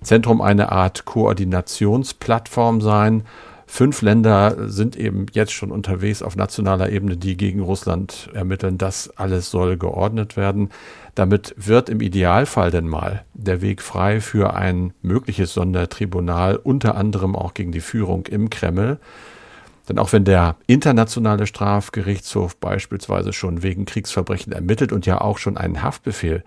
Zentrum 0.02 0.40
eine 0.40 0.72
Art 0.72 1.04
Koordinationsplattform 1.04 2.80
sein. 2.80 3.22
Fünf 3.70 4.00
Länder 4.00 4.70
sind 4.70 4.96
eben 4.96 5.26
jetzt 5.32 5.52
schon 5.52 5.70
unterwegs 5.70 6.22
auf 6.22 6.36
nationaler 6.36 6.90
Ebene, 6.90 7.18
die 7.18 7.36
gegen 7.36 7.60
Russland 7.60 8.30
ermitteln. 8.32 8.78
Das 8.78 9.10
alles 9.18 9.50
soll 9.50 9.76
geordnet 9.76 10.38
werden. 10.38 10.70
Damit 11.14 11.54
wird 11.58 11.90
im 11.90 12.00
Idealfall 12.00 12.70
denn 12.70 12.88
mal 12.88 13.24
der 13.34 13.60
Weg 13.60 13.82
frei 13.82 14.22
für 14.22 14.54
ein 14.54 14.94
mögliches 15.02 15.52
Sondertribunal, 15.52 16.56
unter 16.56 16.96
anderem 16.96 17.36
auch 17.36 17.52
gegen 17.52 17.70
die 17.70 17.82
Führung 17.82 18.26
im 18.26 18.48
Kreml. 18.48 18.98
Denn 19.86 19.98
auch 19.98 20.12
wenn 20.12 20.24
der 20.24 20.56
internationale 20.66 21.46
Strafgerichtshof 21.46 22.56
beispielsweise 22.56 23.34
schon 23.34 23.62
wegen 23.62 23.84
Kriegsverbrechen 23.84 24.52
ermittelt 24.52 24.92
und 24.92 25.04
ja 25.04 25.20
auch 25.20 25.36
schon 25.36 25.58
einen 25.58 25.82
Haftbefehl 25.82 26.42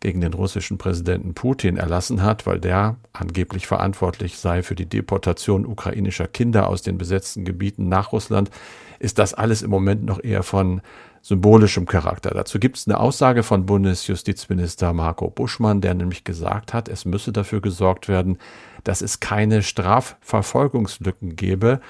gegen 0.00 0.20
den 0.20 0.32
russischen 0.32 0.78
Präsidenten 0.78 1.34
Putin 1.34 1.76
erlassen 1.76 2.22
hat, 2.22 2.46
weil 2.46 2.58
der 2.58 2.96
angeblich 3.12 3.66
verantwortlich 3.66 4.38
sei 4.38 4.62
für 4.62 4.74
die 4.74 4.86
Deportation 4.86 5.66
ukrainischer 5.66 6.26
Kinder 6.26 6.68
aus 6.68 6.82
den 6.82 6.98
besetzten 6.98 7.44
Gebieten 7.44 7.88
nach 7.88 8.12
Russland, 8.12 8.50
ist 8.98 9.18
das 9.18 9.34
alles 9.34 9.62
im 9.62 9.70
Moment 9.70 10.04
noch 10.04 10.22
eher 10.22 10.42
von 10.42 10.80
symbolischem 11.22 11.86
Charakter. 11.86 12.30
Dazu 12.30 12.58
gibt 12.58 12.78
es 12.78 12.88
eine 12.88 12.98
Aussage 12.98 13.42
von 13.42 13.66
Bundesjustizminister 13.66 14.92
Marco 14.94 15.28
Buschmann, 15.28 15.82
der 15.82 15.94
nämlich 15.94 16.24
gesagt 16.24 16.72
hat, 16.72 16.88
es 16.88 17.04
müsse 17.04 17.32
dafür 17.32 17.60
gesorgt 17.60 18.08
werden, 18.08 18.38
dass 18.84 19.02
es 19.02 19.20
keine 19.20 19.62
Strafverfolgungslücken 19.62 21.36
gebe, 21.36 21.80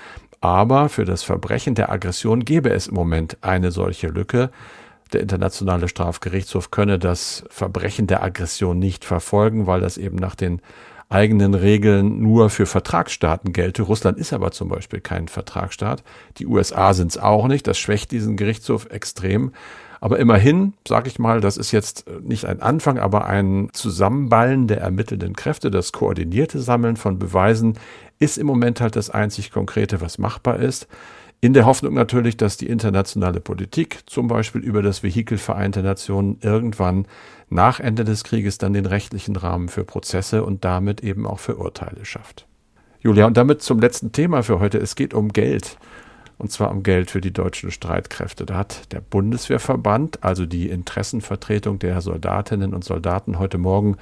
aber 0.40 0.88
für 0.88 1.05
das 1.05 1.23
Verbrechen 1.23 1.75
der 1.75 1.92
Aggression 1.92 2.44
gebe 2.44 2.70
es 2.70 2.88
im 2.88 2.94
Moment 2.94 3.38
eine 3.42 3.70
solche 3.70 4.09
Lücke 4.09 4.51
der 5.12 5.20
Internationale 5.20 5.88
Strafgerichtshof 5.88 6.70
könne 6.70 6.99
das 6.99 7.44
Verbrechen 7.51 8.07
der 8.07 8.23
Aggression 8.23 8.79
nicht 8.79 9.05
verfolgen, 9.05 9.66
weil 9.66 9.81
das 9.81 9.99
eben 9.99 10.16
nach 10.16 10.35
den 10.35 10.61
eigenen 11.11 11.55
Regeln 11.55 12.23
nur 12.23 12.51
für 12.51 12.66
Vertragsstaaten 12.66 13.53
gelte. 13.53 13.83
Russland 13.83 14.16
ist 14.16 14.33
aber 14.33 14.53
zum 14.53 14.68
Beispiel 14.68 15.01
kein 15.01 15.27
Vertragsstaat. 15.27 16.05
Die 16.38 16.46
USA 16.46 16.94
sind 16.94 17.11
es 17.11 17.18
auch 17.18 17.49
nicht. 17.49 17.66
Das 17.66 17.79
schwächt 17.79 18.12
diesen 18.12 18.37
Gerichtshof 18.37 18.87
extrem. 18.90 19.53
Aber 20.01 20.18
immerhin, 20.18 20.73
sage 20.88 21.09
ich 21.09 21.18
mal, 21.18 21.40
das 21.40 21.59
ist 21.59 21.73
jetzt 21.73 22.07
nicht 22.23 22.46
ein 22.46 22.62
Anfang, 22.62 22.99
aber 22.99 23.27
ein 23.27 23.68
Zusammenballen 23.73 24.66
der 24.66 24.81
ermittelnden 24.81 25.35
Kräfte, 25.35 25.70
das 25.70 25.92
koordinierte 25.92 26.61
Sammeln 26.61 26.96
von 26.96 27.18
Beweisen 27.18 27.75
ist 28.18 28.38
im 28.38 28.46
Moment 28.46 28.81
halt 28.81 28.96
das 28.96 29.11
einzig 29.11 29.51
Konkrete, 29.51 30.01
was 30.01 30.18
machbar 30.18 30.59
ist. 30.59 30.87
In 31.42 31.55
der 31.55 31.64
Hoffnung 31.64 31.94
natürlich, 31.94 32.37
dass 32.37 32.59
die 32.59 32.66
internationale 32.66 33.40
Politik, 33.40 34.00
zum 34.05 34.29
Beispiel 34.29 34.61
über 34.61 34.83
das 34.83 35.03
Vehikel 35.03 35.38
Vereinte 35.38 35.83
Nationen, 35.83 36.38
irgendwann 36.42 37.07
nach 37.48 37.81
Ende 37.81 38.05
des 38.05 38.24
Krieges 38.24 38.59
dann 38.59 38.74
den 38.74 38.85
rechtlichen 38.85 39.37
Rahmen 39.37 39.68
für 39.68 39.85
Prozesse 39.85 40.44
und 40.44 40.66
damit 40.66 41.03
eben 41.03 41.26
auch 41.26 41.38
für 41.38 41.57
Urteile 41.57 42.05
schafft. 42.05 42.46
Julia, 43.00 43.24
und 43.24 43.38
damit 43.38 43.62
zum 43.62 43.81
letzten 43.81 44.12
Thema 44.12 44.42
für 44.42 44.61
heute. 44.61 44.76
Es 44.76 44.94
geht 44.94 45.14
um 45.14 45.31
Geld. 45.31 45.79
Und 46.37 46.53
zwar 46.53 46.70
um 46.70 46.83
Geld 46.83 47.11
für 47.11 47.22
die 47.22 47.33
deutschen 47.33 47.70
Streitkräfte. 47.70 48.44
Da 48.44 48.57
hat 48.57 48.92
der 48.92 49.00
Bundeswehrverband, 49.00 50.22
also 50.22 50.44
die 50.44 50.68
Interessenvertretung 50.68 51.79
der 51.79 52.03
Soldatinnen 52.03 52.74
und 52.74 52.85
Soldaten, 52.85 53.38
heute 53.38 53.57
Morgen 53.57 53.96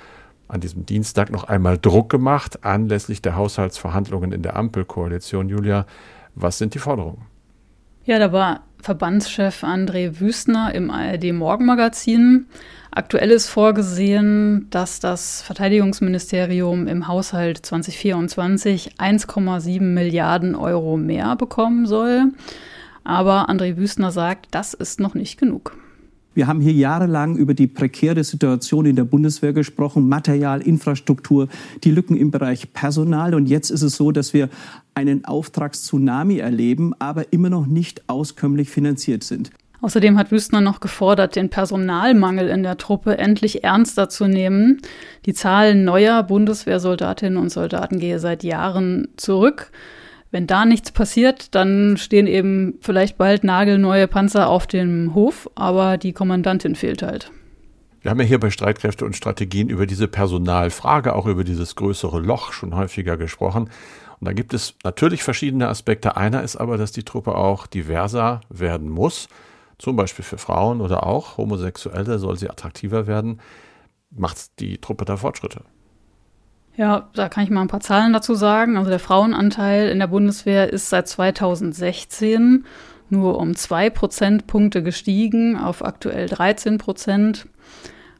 an 0.48 0.60
diesem 0.60 0.86
Dienstag 0.86 1.30
noch 1.30 1.44
einmal 1.44 1.78
Druck 1.78 2.10
gemacht, 2.10 2.64
anlässlich 2.64 3.22
der 3.22 3.36
Haushaltsverhandlungen 3.36 4.32
in 4.32 4.42
der 4.42 4.56
Ampelkoalition. 4.56 5.48
Julia, 5.48 5.86
was 6.40 6.58
sind 6.58 6.74
die 6.74 6.78
Forderungen? 6.78 7.26
Ja, 8.04 8.18
da 8.18 8.32
war 8.32 8.62
Verbandschef 8.80 9.64
André 9.64 10.20
Wüstner 10.20 10.74
im 10.74 10.90
ARD 10.90 11.32
Morgenmagazin. 11.32 12.46
Aktuell 12.90 13.30
ist 13.30 13.48
vorgesehen, 13.48 14.66
dass 14.70 15.00
das 15.00 15.42
Verteidigungsministerium 15.42 16.86
im 16.86 17.06
Haushalt 17.06 17.58
2024 17.58 18.94
1,7 18.98 19.80
Milliarden 19.80 20.54
Euro 20.54 20.96
mehr 20.96 21.36
bekommen 21.36 21.86
soll. 21.86 22.32
Aber 23.04 23.48
André 23.48 23.76
Wüstner 23.76 24.10
sagt, 24.10 24.46
das 24.52 24.74
ist 24.74 25.00
noch 25.00 25.14
nicht 25.14 25.38
genug. 25.38 25.76
Wir 26.38 26.46
haben 26.46 26.60
hier 26.60 26.72
jahrelang 26.72 27.36
über 27.36 27.52
die 27.52 27.66
prekäre 27.66 28.22
Situation 28.22 28.86
in 28.86 28.94
der 28.94 29.02
Bundeswehr 29.02 29.52
gesprochen, 29.52 30.08
Material, 30.08 30.60
Infrastruktur, 30.60 31.48
die 31.82 31.90
Lücken 31.90 32.16
im 32.16 32.30
Bereich 32.30 32.72
Personal. 32.72 33.34
Und 33.34 33.46
jetzt 33.46 33.70
ist 33.70 33.82
es 33.82 33.96
so, 33.96 34.12
dass 34.12 34.32
wir 34.32 34.48
einen 34.94 35.24
Auftragstsunami 35.24 36.38
erleben, 36.38 36.94
aber 37.00 37.32
immer 37.32 37.50
noch 37.50 37.66
nicht 37.66 38.08
auskömmlich 38.08 38.70
finanziert 38.70 39.24
sind. 39.24 39.50
Außerdem 39.80 40.16
hat 40.16 40.30
Wüstner 40.30 40.60
noch 40.60 40.78
gefordert, 40.78 41.34
den 41.34 41.50
Personalmangel 41.50 42.46
in 42.50 42.62
der 42.62 42.76
Truppe 42.76 43.18
endlich 43.18 43.64
ernster 43.64 44.08
zu 44.08 44.28
nehmen. 44.28 44.78
Die 45.26 45.34
Zahl 45.34 45.74
neuer 45.74 46.22
Bundeswehrsoldatinnen 46.22 47.36
und 47.36 47.50
Soldaten 47.50 47.98
gehe 47.98 48.20
seit 48.20 48.44
Jahren 48.44 49.08
zurück. 49.16 49.72
Wenn 50.30 50.46
da 50.46 50.66
nichts 50.66 50.92
passiert, 50.92 51.54
dann 51.54 51.96
stehen 51.96 52.26
eben 52.26 52.74
vielleicht 52.80 53.16
bald 53.16 53.44
nagelneue 53.44 54.06
Panzer 54.08 54.48
auf 54.48 54.66
dem 54.66 55.14
Hof, 55.14 55.48
aber 55.54 55.96
die 55.96 56.12
Kommandantin 56.12 56.74
fehlt 56.74 57.02
halt. 57.02 57.30
Wir 58.00 58.10
haben 58.10 58.20
ja 58.20 58.26
hier 58.26 58.38
bei 58.38 58.50
Streitkräfte 58.50 59.04
und 59.04 59.16
Strategien 59.16 59.68
über 59.68 59.86
diese 59.86 60.06
Personalfrage, 60.06 61.14
auch 61.14 61.26
über 61.26 61.44
dieses 61.44 61.74
größere 61.76 62.20
Loch 62.20 62.52
schon 62.52 62.74
häufiger 62.76 63.16
gesprochen. 63.16 63.70
Und 64.20 64.26
da 64.26 64.32
gibt 64.32 64.54
es 64.54 64.74
natürlich 64.84 65.22
verschiedene 65.22 65.68
Aspekte. 65.68 66.16
Einer 66.16 66.42
ist 66.42 66.56
aber, 66.56 66.76
dass 66.76 66.92
die 66.92 67.04
Truppe 67.04 67.34
auch 67.34 67.66
diverser 67.66 68.40
werden 68.50 68.88
muss. 68.88 69.28
Zum 69.78 69.96
Beispiel 69.96 70.24
für 70.24 70.38
Frauen 70.38 70.80
oder 70.80 71.06
auch 71.06 71.36
Homosexuelle 71.38 72.18
soll 72.18 72.36
sie 72.36 72.50
attraktiver 72.50 73.06
werden. 73.06 73.40
Macht 74.10 74.60
die 74.60 74.78
Truppe 74.78 75.04
da 75.04 75.16
Fortschritte? 75.16 75.62
Ja, 76.78 77.08
da 77.14 77.28
kann 77.28 77.42
ich 77.42 77.50
mal 77.50 77.62
ein 77.62 77.66
paar 77.66 77.80
Zahlen 77.80 78.12
dazu 78.12 78.36
sagen. 78.36 78.76
Also 78.76 78.88
der 78.88 79.00
Frauenanteil 79.00 79.88
in 79.88 79.98
der 79.98 80.06
Bundeswehr 80.06 80.72
ist 80.72 80.88
seit 80.88 81.08
2016 81.08 82.64
nur 83.10 83.38
um 83.38 83.56
zwei 83.56 83.90
Prozentpunkte 83.90 84.84
gestiegen 84.84 85.56
auf 85.58 85.84
aktuell 85.84 86.28
13 86.28 86.78
Prozent. 86.78 87.48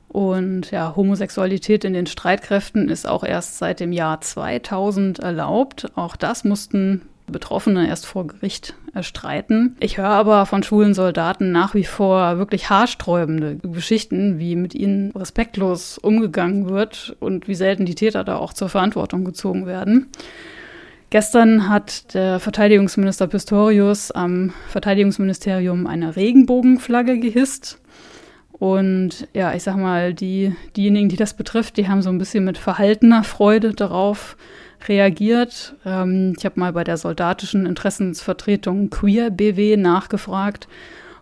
Und 0.09 0.73
ja, 0.73 0.97
Homosexualität 0.97 1.85
in 1.85 1.93
den 1.93 2.07
Streitkräften 2.07 2.89
ist 2.89 3.07
auch 3.07 3.23
erst 3.23 3.59
seit 3.59 3.79
dem 3.79 3.93
Jahr 3.93 4.21
2000 4.21 5.21
erlaubt. 5.21 5.93
Auch 5.95 6.17
das 6.17 6.43
mussten 6.43 7.03
Betroffene 7.33 7.89
erst 7.89 8.07
vor 8.07 8.27
Gericht 8.27 8.75
erstreiten. 8.95 9.77
Ich 9.81 9.99
höre 9.99 10.09
aber 10.09 10.47
von 10.47 10.63
schwulen 10.63 10.95
Soldaten 10.95 11.53
nach 11.53 11.75
wie 11.75 11.85
vor 11.85 12.39
wirklich 12.39 12.71
haarsträubende 12.71 13.57
Geschichten, 13.57 14.39
wie 14.39 14.57
mit 14.57 14.75
ihnen 14.75 15.13
respektlos 15.13 15.99
umgegangen 15.99 16.69
wird 16.69 17.17
und 17.21 17.49
wie 17.49 17.55
selten 17.55 17.87
die 17.87 17.95
Täter 17.95 18.25
da 18.25 18.37
auch 18.37 18.53
zur 18.53 18.69
Verantwortung 18.69 19.25
gezogen 19.25 19.67
werden. 19.67 20.09
Gestern 21.11 21.71
hat 21.71 22.13
der 22.13 22.39
Verteidigungsminister 22.39 23.29
Pistorius 23.29 24.11
am 24.11 24.53
Verteidigungsministerium 24.69 25.87
eine 25.87 26.17
Regenbogenflagge 26.17 27.19
gehisst. 27.19 27.81
Und 28.53 29.27
ja, 29.33 29.55
ich 29.55 29.63
sag 29.63 29.77
mal, 29.77 30.13
die, 30.13 30.55
diejenigen, 30.77 31.09
die 31.09 31.17
das 31.17 31.35
betrifft, 31.35 31.77
die 31.77 31.89
haben 31.89 32.03
so 32.03 32.11
ein 32.11 32.19
bisschen 32.19 32.45
mit 32.45 32.59
verhaltener 32.59 33.25
Freude 33.25 33.73
darauf 33.73 34.37
reagiert. 34.87 35.75
Ähm, 35.85 36.35
ich 36.37 36.45
habe 36.45 36.61
mal 36.61 36.73
bei 36.73 36.85
der 36.85 36.97
soldatischen 36.97 37.67
Interessensvertretung 37.67 38.91
Queer 38.91 39.31
BW 39.31 39.77
nachgefragt. 39.77 40.69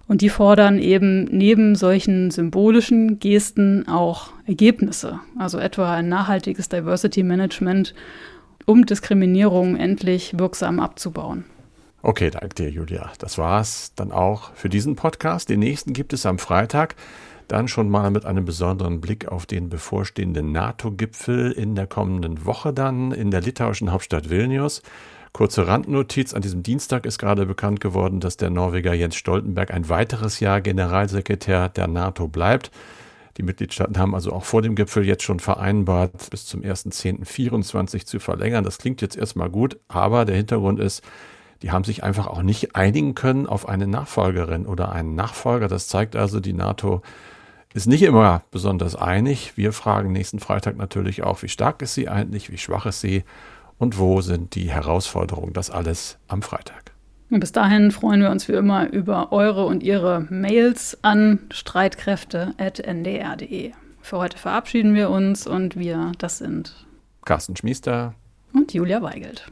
Und 0.09 0.21
die 0.21 0.29
fordern 0.29 0.79
eben 0.79 1.25
neben 1.25 1.75
solchen 1.75 2.31
symbolischen 2.31 3.19
Gesten 3.19 3.89
auch 3.89 4.31
Ergebnisse, 4.47 5.19
also 5.37 5.59
etwa 5.59 5.93
ein 5.95 6.09
nachhaltiges 6.09 6.69
Diversity 6.69 7.25
Management, 7.25 7.93
um 8.67 8.87
Diskriminierung 8.87 9.77
endlich 9.77 10.39
wirksam 10.39 10.79
abzubauen. 10.79 11.45
Okay, 12.03 12.31
danke 12.31 12.55
dir, 12.55 12.71
Julia. 12.71 13.11
Das 13.19 13.37
war's 13.37 13.93
dann 13.97 14.13
auch 14.13 14.53
für 14.55 14.69
diesen 14.69 14.95
Podcast. 14.95 15.49
Den 15.49 15.59
nächsten 15.59 15.93
gibt 15.93 16.13
es 16.13 16.25
am 16.25 16.39
Freitag. 16.39 16.95
Dann 17.49 17.69
schon 17.69 17.89
mal 17.89 18.11
mit 18.11 18.25
einem 18.25 18.45
besonderen 18.45 19.01
Blick 19.01 19.29
auf 19.29 19.47
den 19.47 19.69
bevorstehenden 19.69 20.51
NATO-Gipfel 20.51 21.53
in 21.53 21.75
der 21.75 21.87
kommenden 21.87 22.45
Woche 22.45 22.73
dann 22.73 23.13
in 23.13 23.31
der 23.31 23.41
litauischen 23.41 23.93
Hauptstadt 23.93 24.31
Vilnius. 24.31 24.83
Kurze 25.33 25.67
Randnotiz, 25.67 26.35
an 26.35 26.43
diesem 26.43 26.63
Dienstag 26.63 27.07
ist 27.07 27.19
gerade 27.19 27.47
bekannt 27.47 27.81
geworden, 27.81 28.21
dass 28.21 28.37
der 28.37 28.51
Norweger 28.51 28.95
Jens 28.95 29.17
Stoltenberg 29.17 29.71
ein 29.71 29.89
weiteres 29.89 30.41
Jahr 30.41 30.61
Generalsekretär 30.61 31.69
der 31.69 31.87
NATO 31.87 32.27
bleibt. 32.27 32.71
Die 33.37 33.43
Mitgliedstaaten 33.43 33.99
haben 33.99 34.15
also 34.15 34.33
auch 34.33 34.45
vor 34.45 34.63
dem 34.63 34.75
Gipfel 34.75 35.05
jetzt 35.05 35.23
schon 35.23 35.41
vereinbart, 35.41 36.31
bis 36.31 36.47
zum 36.47 36.63
1.10.24 36.63 38.07
zu 38.07 38.19
verlängern. 38.19 38.65
Das 38.65 38.79
klingt 38.79 39.03
jetzt 39.03 39.17
erstmal 39.17 39.51
gut, 39.51 39.79
aber 39.89 40.25
der 40.25 40.37
Hintergrund 40.37 40.81
ist, 40.81 41.03
die 41.63 41.71
haben 41.71 41.85
sich 41.85 42.03
einfach 42.03 42.27
auch 42.27 42.43
nicht 42.43 42.75
einigen 42.75 43.15
können 43.15 43.47
auf 43.47 43.69
eine 43.69 43.87
Nachfolgerin 43.87 44.67
oder 44.67 44.93
einen 44.93 45.15
Nachfolger. 45.15 45.69
Das 45.69 45.89
zeigt 45.89 46.17
also, 46.17 46.41
die 46.41 46.55
NATO 46.55 47.03
ist 47.77 47.87
nicht 47.87 48.03
immer 48.03 48.43
besonders 48.51 48.97
einig. 48.97 49.53
Wir 49.57 49.73
fragen 49.73 50.11
nächsten 50.11 50.39
Freitag 50.39 50.77
natürlich 50.77 51.23
auch, 51.23 51.43
wie 51.43 51.49
stark 51.49 51.83
ist 51.83 51.93
sie 51.95 52.09
eigentlich, 52.09 52.51
wie 52.51 52.59
schwach 52.59 52.87
ist 52.87 53.03
sie 53.03 53.25
und 53.79 53.99
wo 53.99 54.23
sind 54.23 54.55
die 54.55 54.71
Herausforderungen. 54.71 55.53
Das 55.53 55.71
alles 55.71 56.17
am 56.27 56.41
Freitag. 56.43 56.93
Und 57.29 57.41
bis 57.41 57.51
dahin 57.53 57.91
freuen 57.91 58.23
wir 58.23 58.31
uns 58.31 58.49
wie 58.49 58.53
immer 58.53 58.91
über 58.91 59.31
eure 59.33 59.67
und 59.67 59.83
ihre 59.83 60.27
Mails 60.31 60.97
an 61.03 61.41
streitkräfte.ndr.de. 61.51 63.73
Für 64.01 64.19
heute 64.19 64.39
verabschieden 64.39 64.95
wir 64.95 65.11
uns 65.11 65.47
und 65.47 65.77
wir, 65.77 66.13
das 66.19 66.39
sind 66.39 66.87
Carsten 67.25 67.57
Schmiester 67.57 68.15
und 68.55 68.73
Julia 68.73 69.03
Weigelt. 69.03 69.51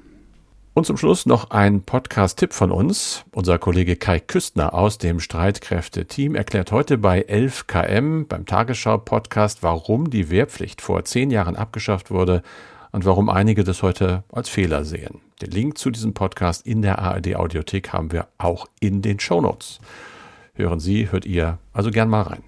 Und 0.74 0.86
zum 0.86 0.96
Schluss 0.96 1.24
noch 1.24 1.50
ein 1.50 1.82
Podcast-Tipp 1.82 2.52
von 2.52 2.72
uns. 2.72 3.24
Unser 3.30 3.60
Kollege 3.60 3.94
Kai 3.94 4.18
Küstner 4.18 4.74
aus 4.74 4.98
dem 4.98 5.20
Streitkräfte-Team 5.20 6.34
erklärt 6.34 6.72
heute 6.72 6.98
bei 6.98 7.24
11KM 7.28 8.26
beim 8.26 8.44
Tagesschau-Podcast, 8.44 9.62
warum 9.62 10.10
die 10.10 10.30
Wehrpflicht 10.30 10.82
vor 10.82 11.04
zehn 11.04 11.30
Jahren 11.30 11.54
abgeschafft 11.54 12.10
wurde 12.10 12.42
und 12.90 13.04
warum 13.04 13.28
einige 13.28 13.62
das 13.62 13.84
heute 13.84 14.24
als 14.32 14.48
Fehler 14.48 14.84
sehen. 14.84 15.20
Den 15.40 15.52
Link 15.52 15.78
zu 15.78 15.90
diesem 15.90 16.12
Podcast 16.12 16.66
in 16.66 16.82
der 16.82 16.98
ARD-Audiothek 16.98 17.92
haben 17.92 18.10
wir 18.10 18.26
auch 18.38 18.66
in 18.80 19.00
den 19.00 19.20
Shownotes. 19.20 19.78
Hören 20.54 20.80
Sie, 20.80 21.12
hört 21.12 21.24
ihr 21.24 21.58
also 21.72 21.92
gern 21.92 22.08
mal 22.08 22.22
rein. 22.22 22.42